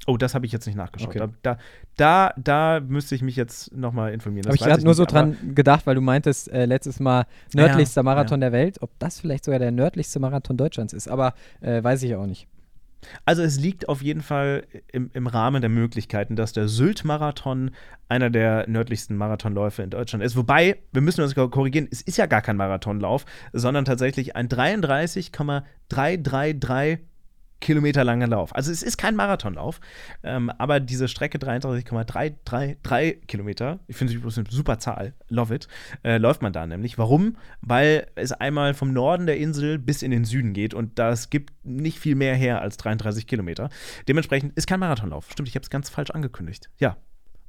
[0.08, 1.16] Oh, das habe ich jetzt nicht nachgeschaut.
[1.16, 1.28] Okay.
[1.42, 1.58] Da,
[1.98, 4.46] da, da, müsste ich mich jetzt nochmal informieren.
[4.46, 8.04] Habe ich gerade nur so dran gedacht, weil du meintest äh, letztes Mal nördlichster ja,
[8.04, 8.50] Marathon ja.
[8.50, 11.08] der Welt, ob das vielleicht sogar der nördlichste Marathon Deutschlands ist.
[11.08, 12.48] Aber äh, weiß ich auch nicht.
[13.26, 17.70] Also es liegt auf jeden Fall im, im Rahmen der Möglichkeiten, dass der Sylt-Marathon
[18.10, 20.36] einer der nördlichsten Marathonläufe in Deutschland ist.
[20.36, 27.00] Wobei, wir müssen uns korrigieren, es ist ja gar kein Marathonlauf, sondern tatsächlich ein 33,333
[27.62, 28.56] Kilometer langer Lauf.
[28.56, 29.80] Also es ist kein Marathonlauf,
[30.24, 35.68] ähm, aber diese Strecke 33,333 Kilometer, ich finde es eine super Zahl, love it,
[36.04, 36.98] äh, läuft man da nämlich.
[36.98, 37.38] Warum?
[37.62, 41.54] Weil es einmal vom Norden der Insel bis in den Süden geht und das gibt
[41.66, 43.70] nicht viel mehr her als 33 Kilometer.
[44.08, 45.32] Dementsprechend ist kein Marathonlauf.
[45.32, 46.70] Stimmt, ich habe es ganz falsch angekündigt.
[46.78, 46.98] Ja,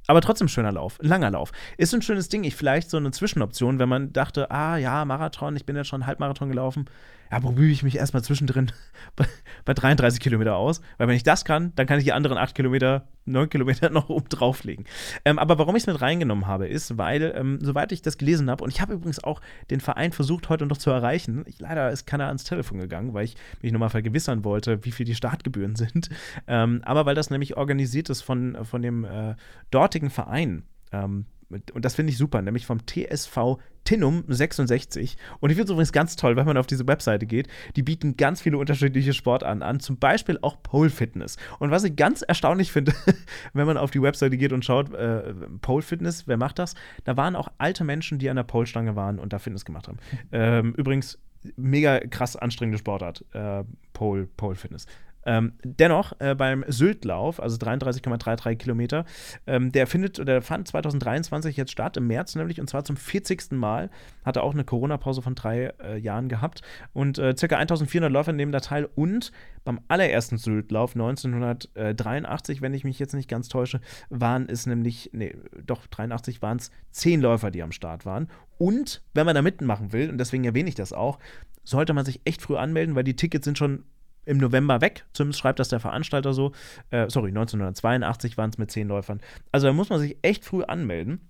[0.07, 1.51] aber trotzdem schöner Lauf, langer Lauf.
[1.77, 2.45] Ist ein schönes Ding.
[2.45, 6.07] Ich vielleicht so eine Zwischenoption, wenn man dachte, ah ja, Marathon, ich bin jetzt schon
[6.07, 6.85] Halbmarathon gelaufen
[7.31, 8.71] ja, probiere ich mich erstmal zwischendrin
[9.15, 9.25] bei,
[9.65, 10.81] bei 33 Kilometer aus.
[10.97, 14.09] Weil wenn ich das kann, dann kann ich die anderen 8 Kilometer, 9 Kilometer noch
[14.09, 14.85] oben drauflegen.
[15.25, 18.49] Ähm, aber warum ich es mit reingenommen habe, ist, weil, ähm, soweit ich das gelesen
[18.49, 21.43] habe, und ich habe übrigens auch den Verein versucht, heute noch zu erreichen.
[21.47, 25.05] Ich, leider ist keiner ans Telefon gegangen, weil ich mich nochmal vergewissern wollte, wie viel
[25.05, 26.09] die Startgebühren sind.
[26.47, 29.35] Ähm, aber weil das nämlich organisiert ist von, von dem äh,
[29.71, 30.63] dortigen Verein.
[30.91, 35.15] Ähm, und das finde ich super, nämlich vom TSV Tinum 66.
[35.39, 37.47] Und ich finde es übrigens ganz toll, wenn man auf diese Webseite geht.
[37.77, 41.37] Die bieten ganz viele unterschiedliche Sportarten an, zum Beispiel auch Pole Fitness.
[41.59, 42.93] Und was ich ganz erstaunlich finde,
[43.53, 46.75] wenn man auf die Webseite geht und schaut, äh, Pole Fitness, wer macht das?
[47.05, 49.97] Da waren auch alte Menschen, die an der Pole-Stange waren und da Fitness gemacht haben.
[50.31, 51.19] Ähm, übrigens,
[51.55, 54.85] mega krass anstrengende Sportart, äh, Pole, Pole Fitness.
[55.27, 59.03] Ähm, dennoch, äh, beim Syltlauf, also 33,33 Kilometer,
[59.45, 63.51] ähm, der findet oder fand 2023 jetzt statt, im März nämlich, und zwar zum 40.
[63.51, 63.89] Mal.
[64.23, 66.61] Hatte auch eine Corona-Pause von drei äh, Jahren gehabt.
[66.93, 68.87] Und äh, circa 1400 Läufer nehmen da teil.
[68.95, 69.33] Und
[69.65, 75.35] beim allerersten Syltlauf 1983, wenn ich mich jetzt nicht ganz täusche, waren es nämlich, nee,
[75.65, 78.29] doch, 83 waren es zehn Läufer, die am Start waren.
[78.57, 81.19] Und wenn man da mitmachen will, und deswegen erwähne ich das auch,
[81.65, 83.83] sollte man sich echt früh anmelden, weil die Tickets sind schon
[84.27, 85.05] im November weg.
[85.13, 86.51] Zumindest schreibt das der Veranstalter so.
[86.91, 89.21] Äh, sorry, 1982 waren es mit zehn Läufern.
[89.51, 91.21] Also da muss man sich echt früh anmelden.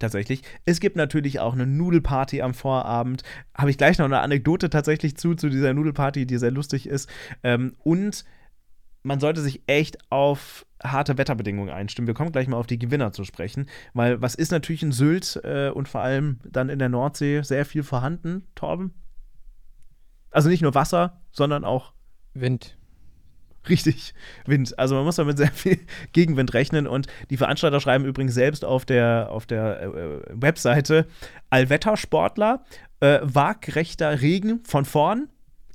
[0.00, 0.42] Tatsächlich.
[0.64, 3.22] Es gibt natürlich auch eine Nudelparty am Vorabend.
[3.56, 7.08] Habe ich gleich noch eine Anekdote tatsächlich zu, zu dieser Nudelparty, die sehr lustig ist.
[7.44, 8.24] Ähm, und
[9.04, 12.08] man sollte sich echt auf harte Wetterbedingungen einstimmen.
[12.08, 15.40] Wir kommen gleich mal auf die Gewinner zu sprechen, weil was ist natürlich in Sylt
[15.44, 18.94] äh, und vor allem dann in der Nordsee sehr viel vorhanden, Torben?
[20.30, 21.92] Also nicht nur Wasser, sondern auch
[22.34, 22.76] Wind.
[23.68, 24.14] Richtig,
[24.44, 24.78] Wind.
[24.78, 25.78] Also man muss da mit sehr viel
[26.12, 31.06] Gegenwind rechnen und die Veranstalter schreiben übrigens selbst auf der, auf der äh, Webseite
[31.50, 32.64] Allwettersportler,
[33.00, 35.28] äh, waagrechter Regen von vorn,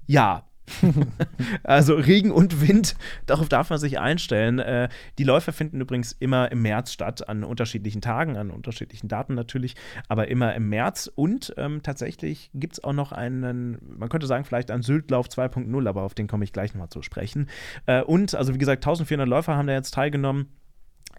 [0.06, 0.49] ja,
[1.64, 2.96] also Regen und Wind,
[3.26, 4.60] darauf darf man sich einstellen.
[4.60, 9.34] Äh, die Läufe finden übrigens immer im März statt, an unterschiedlichen Tagen, an unterschiedlichen Daten
[9.36, 9.76] natürlich,
[10.08, 11.12] aber immer im März.
[11.14, 15.88] Und ähm, tatsächlich gibt es auch noch einen, man könnte sagen, vielleicht einen Syltlauf 2.0,
[15.88, 17.50] aber auf den komme ich gleich nochmal zu sprechen.
[17.86, 20.48] Äh, und, also wie gesagt, 1400 Läufer haben da jetzt teilgenommen.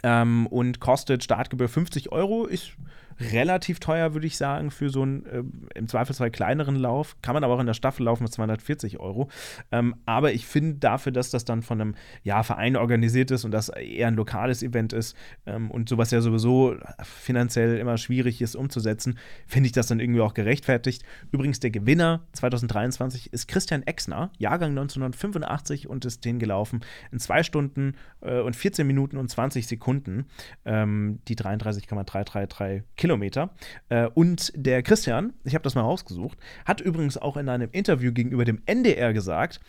[0.03, 2.47] ähm, und kostet Startgebühr 50 Euro.
[2.47, 2.73] Ist
[3.21, 5.43] relativ teuer, würde ich sagen, für so einen äh,
[5.75, 7.17] im Zweifelsfall kleineren Lauf.
[7.23, 9.29] Kann man aber auch in der Staffel laufen mit 240 Euro.
[9.71, 13.51] Ähm, aber ich finde dafür, dass das dann von einem ja, Verein organisiert ist und
[13.51, 15.17] das eher ein lokales Event ist
[15.47, 20.21] ähm, und sowas ja sowieso finanziell immer schwierig ist umzusetzen, finde ich das dann irgendwie
[20.21, 21.03] auch gerechtfertigt.
[21.31, 26.81] Übrigens, der Gewinner 2023 ist Christian Exner, Jahrgang 1985 und ist den gelaufen
[27.13, 30.27] in zwei Stunden äh, und 14 Minuten und 20 Sekunden.
[30.65, 33.10] Ähm, die 33,333 Kilometer.
[33.11, 33.51] Kilometer.
[33.89, 38.13] Äh, und der Christian, ich habe das mal rausgesucht, hat übrigens auch in einem Interview
[38.13, 39.61] gegenüber dem NDR gesagt,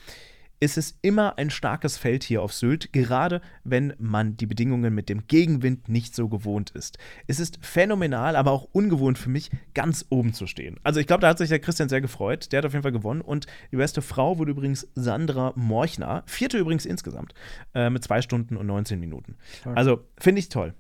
[0.63, 5.09] es ist immer ein starkes Feld hier auf Sylt, gerade wenn man die Bedingungen mit
[5.09, 6.99] dem Gegenwind nicht so gewohnt ist.
[7.25, 10.79] Es ist phänomenal, aber auch ungewohnt für mich, ganz oben zu stehen.
[10.83, 12.51] Also ich glaube, da hat sich der Christian sehr gefreut.
[12.51, 13.21] Der hat auf jeden Fall gewonnen.
[13.21, 16.21] Und die beste Frau wurde übrigens Sandra Morchner.
[16.27, 17.33] Vierte übrigens insgesamt.
[17.73, 19.37] Äh, mit zwei Stunden und 19 Minuten.
[19.73, 20.75] Also finde ich toll.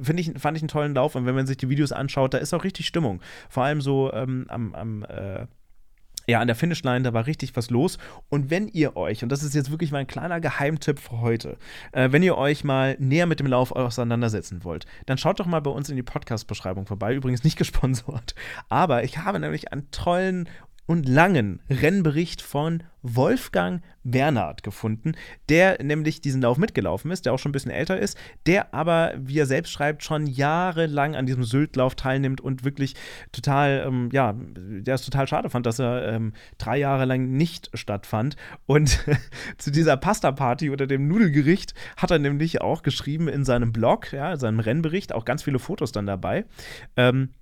[0.00, 1.14] Finde ich, fand ich einen tollen Lauf.
[1.14, 3.20] Und wenn man sich die Videos anschaut, da ist auch richtig Stimmung.
[3.48, 5.46] Vor allem so ähm, am, am äh,
[6.28, 7.96] ja, an der Finishline, da war richtig was los.
[8.28, 11.56] Und wenn ihr euch, und das ist jetzt wirklich mein kleiner Geheimtipp für heute,
[11.92, 15.60] äh, wenn ihr euch mal näher mit dem Lauf auseinandersetzen wollt, dann schaut doch mal
[15.60, 17.14] bei uns in die Podcast-Beschreibung vorbei.
[17.14, 18.34] Übrigens nicht gesponsert.
[18.68, 20.50] Aber ich habe nämlich einen tollen
[20.88, 25.12] und langen Rennbericht von Wolfgang Bernhard gefunden,
[25.50, 28.16] der nämlich diesen Lauf mitgelaufen ist, der auch schon ein bisschen älter ist,
[28.46, 32.94] der aber, wie er selbst schreibt, schon jahrelang an diesem Syltlauf teilnimmt und wirklich
[33.32, 37.70] total, ähm, ja, der es total schade fand, dass er ähm, drei Jahre lang nicht
[37.74, 38.36] stattfand.
[38.64, 39.04] Und
[39.58, 44.32] zu dieser Pasta-Party oder dem Nudelgericht hat er nämlich auch geschrieben in seinem Blog, ja,
[44.32, 46.46] in seinem Rennbericht, auch ganz viele Fotos dann dabei.
[46.96, 47.34] Ähm,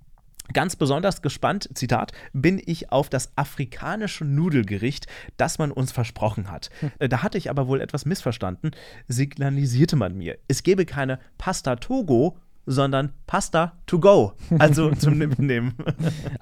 [0.53, 6.69] Ganz besonders gespannt, Zitat, bin ich auf das afrikanische Nudelgericht, das man uns versprochen hat.
[6.79, 6.91] Hm.
[6.99, 8.71] Äh, da hatte ich aber wohl etwas missverstanden,
[9.07, 10.37] signalisierte man mir.
[10.47, 12.37] Es gebe keine Pasta Togo,
[12.67, 15.73] sondern Pasta to go, also zum Mitnehmen.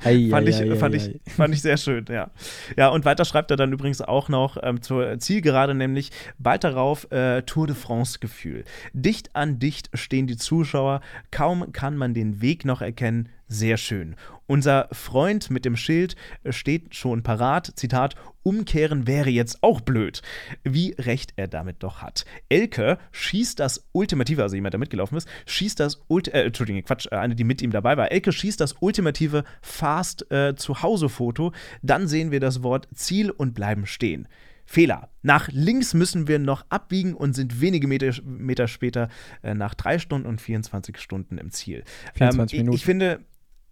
[0.03, 2.31] ei, fand, ich, ei, fand, ich, fand ich sehr schön, ja.
[2.75, 7.09] Ja, und weiter schreibt er dann übrigens auch noch ähm, zur Zielgerade, nämlich bald darauf
[7.11, 8.65] äh, Tour de France-Gefühl.
[8.93, 14.15] Dicht an dicht stehen die Zuschauer, kaum kann man den Weg noch erkennen, sehr schön.
[14.47, 16.15] Unser Freund mit dem Schild
[16.49, 17.71] steht schon parat.
[17.75, 20.21] Zitat: Umkehren wäre jetzt auch blöd.
[20.63, 22.25] Wie recht er damit doch hat.
[22.49, 27.07] Elke schießt das ultimative, also jemand, der mitgelaufen ist, schießt das Ulti äh, Entschuldigung, Quatsch,
[27.11, 28.11] äh, eine, die mit ihm dabei war.
[28.11, 31.53] Elke schießt das ultimative Fast äh, Zuhause-Foto.
[31.81, 34.27] Dann sehen wir das Wort Ziel und bleiben stehen.
[34.65, 35.09] Fehler.
[35.21, 39.09] Nach links müssen wir noch abbiegen und sind wenige Meter, Meter später
[39.43, 41.83] äh, nach drei Stunden und 24 Stunden im Ziel.
[42.15, 42.75] 24 ähm, Minuten.
[42.75, 43.19] Ich, ich finde,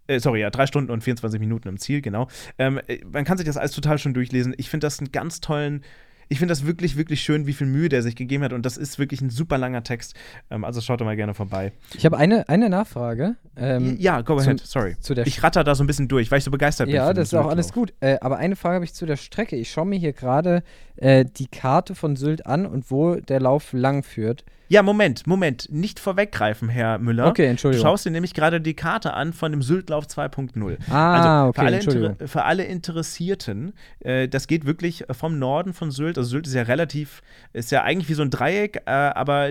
[0.07, 2.27] äh, sorry, ja, drei Stunden und 24 Minuten im Ziel, genau.
[2.57, 4.53] Ähm, äh, man kann sich das alles total schon durchlesen.
[4.57, 5.83] Ich finde das einen ganz tollen
[6.29, 8.53] ich finde das wirklich, wirklich schön, wie viel Mühe der sich gegeben hat.
[8.53, 10.15] Und das ist wirklich ein super langer Text.
[10.49, 11.71] Ähm, also schaut da mal gerne vorbei.
[11.95, 13.35] Ich habe eine, eine Nachfrage.
[13.55, 14.95] Ähm, ja, go ahead, zu, sorry.
[14.99, 16.95] Zu ich ratter da so ein bisschen durch, weil ich so begeistert bin.
[16.95, 17.93] Ja, das ist auch alles gut.
[17.99, 19.55] Äh, aber eine Frage habe ich zu der Strecke.
[19.55, 20.63] Ich schaue mir hier gerade
[20.95, 24.43] äh, die Karte von Sylt an und wo der Lauf lang führt.
[24.69, 25.67] Ja, Moment, Moment.
[25.71, 27.27] Nicht vorweggreifen, Herr Müller.
[27.27, 27.83] Okay, Entschuldigung.
[27.83, 30.77] Du schaust dir nämlich gerade die Karte an von dem Syltlauf 2.0.
[30.89, 32.27] Ah, also okay, für alle, Entschuldigung.
[32.27, 36.17] für alle Interessierten, äh, das geht wirklich vom Norden von Sylt.
[36.17, 39.49] Also Sylt ist ja relativ, ist ja eigentlich wie so ein Dreieck, äh, aber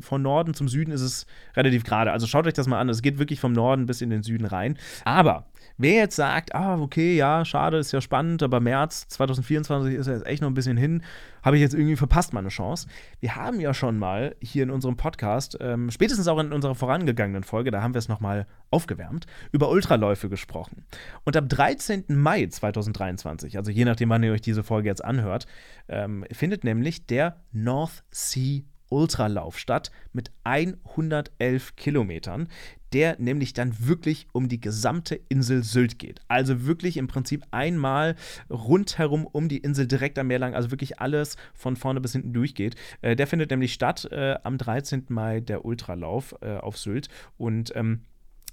[0.00, 2.12] von Norden zum Süden ist es relativ gerade.
[2.12, 2.88] Also schaut euch das mal an.
[2.88, 4.78] Es geht wirklich vom Norden bis in den Süden rein.
[5.04, 5.46] Aber
[5.76, 10.12] Wer jetzt sagt, ah, okay, ja, schade, ist ja spannend, aber März 2024 ist ja
[10.12, 11.02] jetzt echt noch ein bisschen hin,
[11.42, 12.86] habe ich jetzt irgendwie verpasst meine Chance.
[13.18, 17.42] Wir haben ja schon mal hier in unserem Podcast, ähm, spätestens auch in unserer vorangegangenen
[17.42, 20.84] Folge, da haben wir es nochmal aufgewärmt, über Ultraläufe gesprochen.
[21.24, 22.04] Und am 13.
[22.08, 25.46] Mai 2023, also je nachdem, wann ihr euch diese Folge jetzt anhört,
[25.88, 32.48] ähm, findet nämlich der North Sea Ultralauf statt mit 111 Kilometern,
[32.94, 36.20] der nämlich dann wirklich um die gesamte Insel Sylt geht.
[36.28, 38.14] Also wirklich im Prinzip einmal
[38.48, 42.32] rundherum um die Insel direkt am Meer lang, also wirklich alles von vorne bis hinten
[42.32, 42.76] durchgeht.
[43.02, 45.06] Äh, der findet nämlich statt äh, am 13.
[45.08, 47.08] Mai, der Ultralauf äh, auf Sylt.
[47.36, 48.02] Und ähm,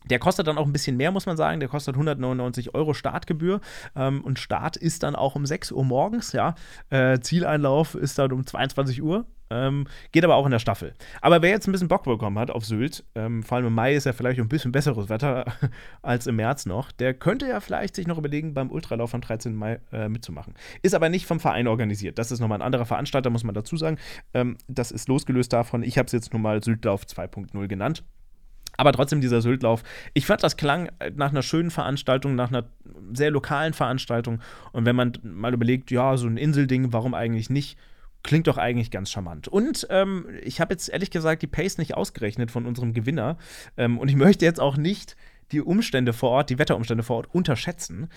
[0.10, 1.60] der kostet dann auch ein bisschen mehr, muss man sagen.
[1.60, 3.62] Der kostet 199 Euro Startgebühr.
[3.96, 6.32] Ähm, und Start ist dann auch um 6 Uhr morgens.
[6.34, 6.56] Ja.
[6.90, 9.26] Äh, Zieleinlauf ist dann um 22 Uhr.
[9.52, 10.94] Ähm, geht aber auch in der Staffel.
[11.20, 13.96] Aber wer jetzt ein bisschen Bock bekommen hat auf Sylt, ähm, vor allem im Mai
[13.96, 15.46] ist ja vielleicht ein bisschen besseres Wetter
[16.02, 19.54] als im März noch, der könnte ja vielleicht sich noch überlegen, beim Ultralauf am 13.
[19.54, 20.54] Mai äh, mitzumachen.
[20.84, 22.18] Ist aber nicht vom Verein organisiert.
[22.18, 23.98] Das ist nochmal ein anderer Veranstalter, muss man dazu sagen.
[24.34, 25.84] Ähm, das ist losgelöst davon.
[25.84, 28.06] Ich habe es jetzt nun mal Syltlauf 2.0 genannt.
[28.82, 29.84] Aber trotzdem dieser Syltlauf.
[30.16, 32.66] Ich fand, das klang nach einer schönen Veranstaltung, nach einer
[33.14, 34.40] sehr lokalen Veranstaltung.
[34.72, 37.78] Und wenn man mal überlegt, ja, so ein Inselding, warum eigentlich nicht?
[38.24, 39.48] klingt doch eigentlich ganz charmant.
[39.48, 43.38] Und ähm, ich habe jetzt ehrlich gesagt die Pace nicht ausgerechnet von unserem Gewinner.
[43.78, 45.16] Ähm, und ich möchte jetzt auch nicht
[45.52, 48.10] die Umstände vor Ort, die Wetterumstände vor Ort unterschätzen.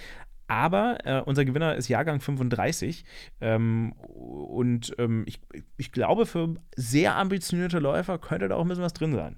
[0.46, 3.04] Aber äh, unser Gewinner ist Jahrgang 35
[3.40, 5.40] ähm, und ähm, ich,
[5.76, 9.36] ich glaube, für sehr ambitionierte Läufer könnte da auch ein bisschen was drin sein.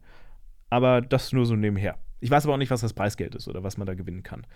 [0.70, 1.96] Aber das nur so nebenher.
[2.20, 4.46] Ich weiß aber auch nicht, was das Preisgeld ist oder was man da gewinnen kann.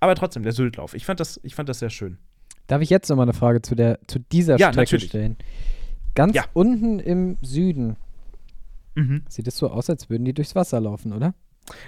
[0.00, 0.94] Aber trotzdem, der Syltlauf.
[0.94, 2.18] Ich fand das, ich fand das sehr schön.
[2.66, 5.08] Darf ich jetzt nochmal eine Frage zu, der, zu dieser Ja, Strecke natürlich.
[5.08, 5.36] stellen?
[6.14, 6.44] Ganz Ja.
[6.54, 7.96] unten im Süden
[8.96, 9.22] Mhm.
[9.28, 11.34] sieht es so aus, als würden die durchs Wasser laufen, oder?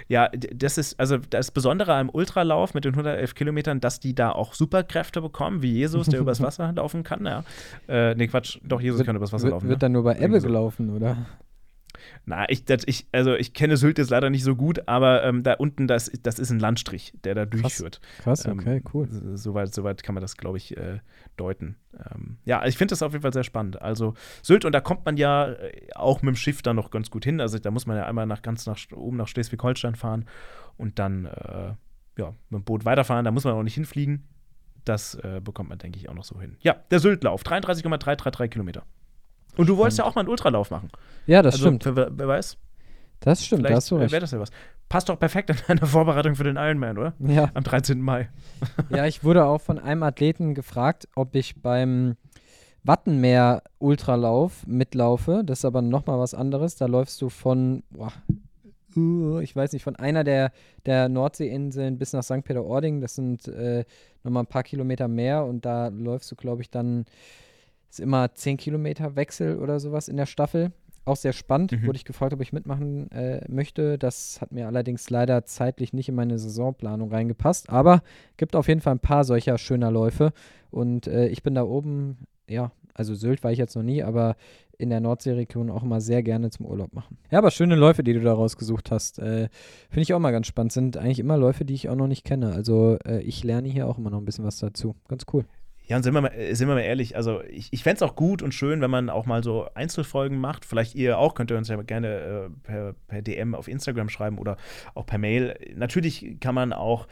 [0.07, 4.31] Ja, das ist, also das Besondere am Ultralauf mit den 111 Kilometern, dass die da
[4.31, 7.25] auch Superkräfte bekommen, wie Jesus, der übers Wasser laufen kann.
[7.25, 7.43] Ja.
[7.89, 9.67] Äh, nee, Quatsch, doch, Jesus kann übers Wasser wird, laufen.
[9.67, 9.79] wird ne?
[9.79, 11.17] dann nur bei Ebbe gelaufen, oder?
[12.25, 15.43] Na, ich, das, ich, also ich kenne Sylt jetzt leider nicht so gut, aber ähm,
[15.43, 17.99] da unten, das, das ist ein Landstrich, der da durchführt.
[18.19, 19.05] Krass, Ähm, okay, cool.
[19.05, 20.99] s- Soweit, soweit kann man das, glaube ich, äh,
[21.37, 21.75] deuten.
[22.11, 23.81] Ähm, ja, ich finde das auf jeden Fall sehr spannend.
[23.81, 27.09] Also Sylt, und da kommt man ja äh, auch mit dem Schiff dann noch ganz
[27.11, 27.41] gut hin.
[27.41, 30.25] Also da muss man ja einmal nach ganz nach oben nach Schleswig-Holstein fahren
[30.77, 31.73] und dann äh,
[32.17, 33.25] ja, mit dem Boot weiterfahren.
[33.25, 34.27] Da muss man auch nicht hinfliegen.
[34.85, 36.57] Das äh, bekommt man, denke ich, auch noch so hin.
[36.59, 38.83] Ja, der Syltlauf, 33,333 Kilometer.
[39.57, 40.89] Und du wolltest ja auch mal einen Ultralauf machen.
[41.25, 41.85] Ja, das also, stimmt.
[41.95, 42.57] Wer, wer weiß,
[43.19, 44.11] Das stimmt, da hast du recht.
[44.11, 44.49] wäre das ja was.
[44.89, 47.13] Passt doch perfekt in deine Vorbereitung für den Ironman, oder?
[47.19, 47.49] Ja.
[47.53, 48.01] Am 13.
[48.01, 48.29] Mai.
[48.89, 52.15] ja, ich wurde auch von einem Athleten gefragt, ob ich beim
[52.83, 55.43] Wattenmeer Ultralauf mitlaufe.
[55.45, 56.75] Das ist aber nochmal was anderes.
[56.75, 58.11] Da läufst du von, boah,
[58.95, 60.51] uh, ich weiß nicht, von einer der,
[60.85, 62.43] der Nordseeinseln bis nach St.
[62.43, 63.01] Peter-Ording.
[63.01, 63.85] Das sind äh,
[64.23, 67.05] nochmal ein paar Kilometer mehr und da läufst du, glaube ich, dann
[67.93, 70.71] ist immer 10 Kilometer Wechsel oder sowas in der Staffel.
[71.05, 71.73] Auch sehr spannend.
[71.73, 71.85] Mhm.
[71.85, 73.97] Wurde ich gefragt, ob ich mitmachen äh, möchte.
[73.97, 77.69] Das hat mir allerdings leider zeitlich nicht in meine Saisonplanung reingepasst.
[77.69, 78.01] Aber
[78.37, 80.31] gibt auf jeden Fall ein paar solcher schöner Läufe.
[80.71, 82.17] Und äh, ich bin da oben,
[82.47, 84.37] ja, also Sylt war ich jetzt noch nie, aber
[84.77, 87.17] in der Nordseeregion auch immer sehr gerne zum Urlaub machen.
[87.29, 89.19] Ja, aber schöne Läufe, die du da rausgesucht hast.
[89.19, 89.49] Äh,
[89.89, 90.71] Finde ich auch mal ganz spannend.
[90.71, 92.53] Sind eigentlich immer Läufe, die ich auch noch nicht kenne.
[92.53, 94.95] Also äh, ich lerne hier auch immer noch ein bisschen was dazu.
[95.07, 95.45] Ganz cool.
[95.85, 98.01] Ja, und sind wir mal, äh, sind wir mal ehrlich, also ich, ich fände es
[98.03, 100.63] auch gut und schön, wenn man auch mal so Einzelfolgen macht.
[100.63, 104.37] Vielleicht ihr auch, könnt ihr uns ja gerne äh, per, per DM auf Instagram schreiben
[104.37, 104.55] oder
[104.95, 105.55] auch per Mail.
[105.75, 107.07] Natürlich kann man auch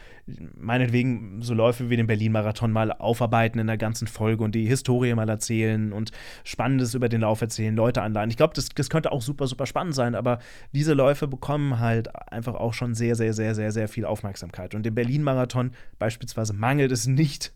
[0.56, 5.14] meinetwegen so Läufe wie den Berlin-Marathon mal aufarbeiten in der ganzen Folge und die Historie
[5.16, 6.12] mal erzählen und
[6.46, 8.30] Spannendes über den Lauf erzählen, Leute anleihen.
[8.30, 10.40] Ich glaube, das, das könnte auch super, super spannend sein, aber
[10.72, 14.76] diese Läufe bekommen halt einfach auch schon sehr, sehr, sehr, sehr, sehr viel Aufmerksamkeit.
[14.76, 17.52] Und dem Berlin-Marathon beispielsweise mangelt es nicht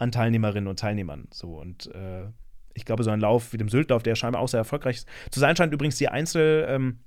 [0.00, 1.28] an Teilnehmerinnen und Teilnehmern.
[1.30, 2.26] So und äh,
[2.74, 5.56] ich glaube, so ein Lauf wie dem Syltlauf, der scheinbar auch sehr erfolgreich zu sein
[5.56, 5.72] scheint.
[5.72, 7.00] Übrigens, die Einzel ähm,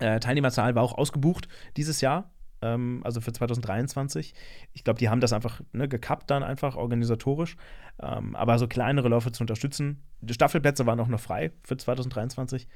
[0.00, 2.32] äh, war auch ausgebucht dieses Jahr,
[2.62, 4.34] ähm, also für 2023.
[4.72, 7.56] Ich glaube, die haben das einfach ne, gekappt dann einfach organisatorisch.
[8.02, 12.66] Ähm, aber so kleinere Läufe zu unterstützen, die Staffelplätze waren auch noch frei für 2023,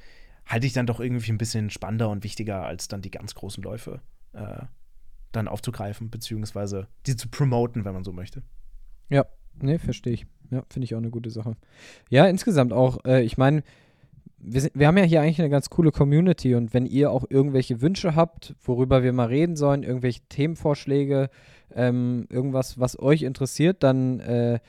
[0.45, 3.61] halte ich dann doch irgendwie ein bisschen spannender und wichtiger, als dann die ganz großen
[3.61, 4.01] Läufe
[4.33, 4.63] äh,
[5.31, 8.43] dann aufzugreifen, beziehungsweise die zu promoten, wenn man so möchte.
[9.09, 9.25] Ja,
[9.61, 10.25] nee, verstehe ich.
[10.51, 11.55] Ja, finde ich auch eine gute Sache.
[12.09, 13.63] Ja, insgesamt auch, äh, ich meine,
[14.39, 17.81] wir, wir haben ja hier eigentlich eine ganz coole Community und wenn ihr auch irgendwelche
[17.81, 21.29] Wünsche habt, worüber wir mal reden sollen, irgendwelche Themenvorschläge,
[21.75, 24.59] ähm, irgendwas, was euch interessiert, dann äh,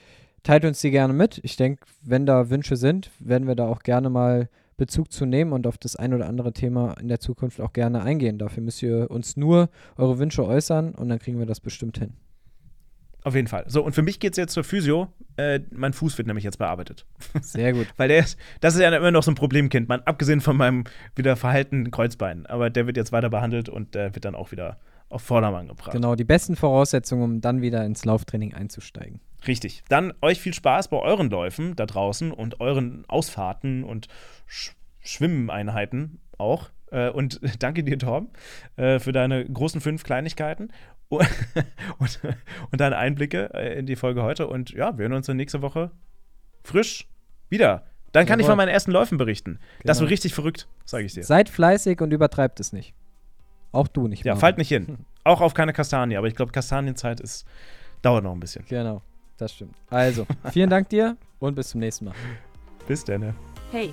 [0.43, 1.41] teilt uns die gerne mit.
[1.45, 5.53] Ich denke, wenn da Wünsche sind, werden wir da auch gerne mal Bezug zu nehmen
[5.53, 8.39] und auf das ein oder andere Thema in der Zukunft auch gerne eingehen.
[8.39, 12.15] Dafür müsst ihr uns nur eure Wünsche äußern und dann kriegen wir das bestimmt hin.
[13.23, 13.65] Auf jeden Fall.
[13.67, 15.13] So, und für mich geht es jetzt zur Physio.
[15.37, 17.07] Äh, mein Fuß wird nämlich jetzt bearbeitet.
[17.41, 17.87] Sehr gut.
[17.97, 20.85] Weil der ist, das ist ja immer noch so ein Problemkind, man, abgesehen von meinem
[21.15, 22.47] wieder verhaltenen Kreuzbein.
[22.47, 24.79] Aber der wird jetzt weiter behandelt und der wird dann auch wieder
[25.11, 25.93] auf Vordermann gebracht.
[25.93, 29.21] Genau, die besten Voraussetzungen, um dann wieder ins Lauftraining einzusteigen.
[29.47, 29.83] Richtig.
[29.89, 34.09] Dann euch viel Spaß bei euren Läufen da draußen und euren Ausfahrten und
[34.47, 36.71] Sch Schwimmeinheiten auch.
[36.91, 38.29] Äh, und danke dir, Torben,
[38.77, 40.73] äh, für deine großen fünf Kleinigkeiten
[41.09, 42.21] und,
[42.71, 44.47] und, deine Einblicke äh, in die Folge heute.
[44.47, 45.91] Und ja, wir hören uns dann nächste Woche
[46.63, 47.09] frisch
[47.49, 47.85] wieder.
[48.13, 48.53] Dann kann ich Jawohl.
[48.53, 49.59] von meinen ersten Läufen berichten.
[49.85, 50.03] Das Genau.
[50.03, 51.25] wird richtig verrückt, sage ich dir.
[51.25, 52.95] Seid fleißig und übertreibt es nicht.
[53.73, 54.25] Auch du nicht.
[54.25, 54.99] Ja, fallt nicht hin.
[55.25, 57.47] Auch auf keine Kastanie, aber ich glaube, Kastanienzeit ist,
[58.03, 58.65] dauert noch ein bisschen.
[58.69, 59.03] Genau,
[59.37, 59.77] das stimmt.
[59.91, 62.15] Also, vielen Dank dir und bis zum nächsten Mal.
[62.89, 63.35] Bis dann.
[63.71, 63.93] Pace,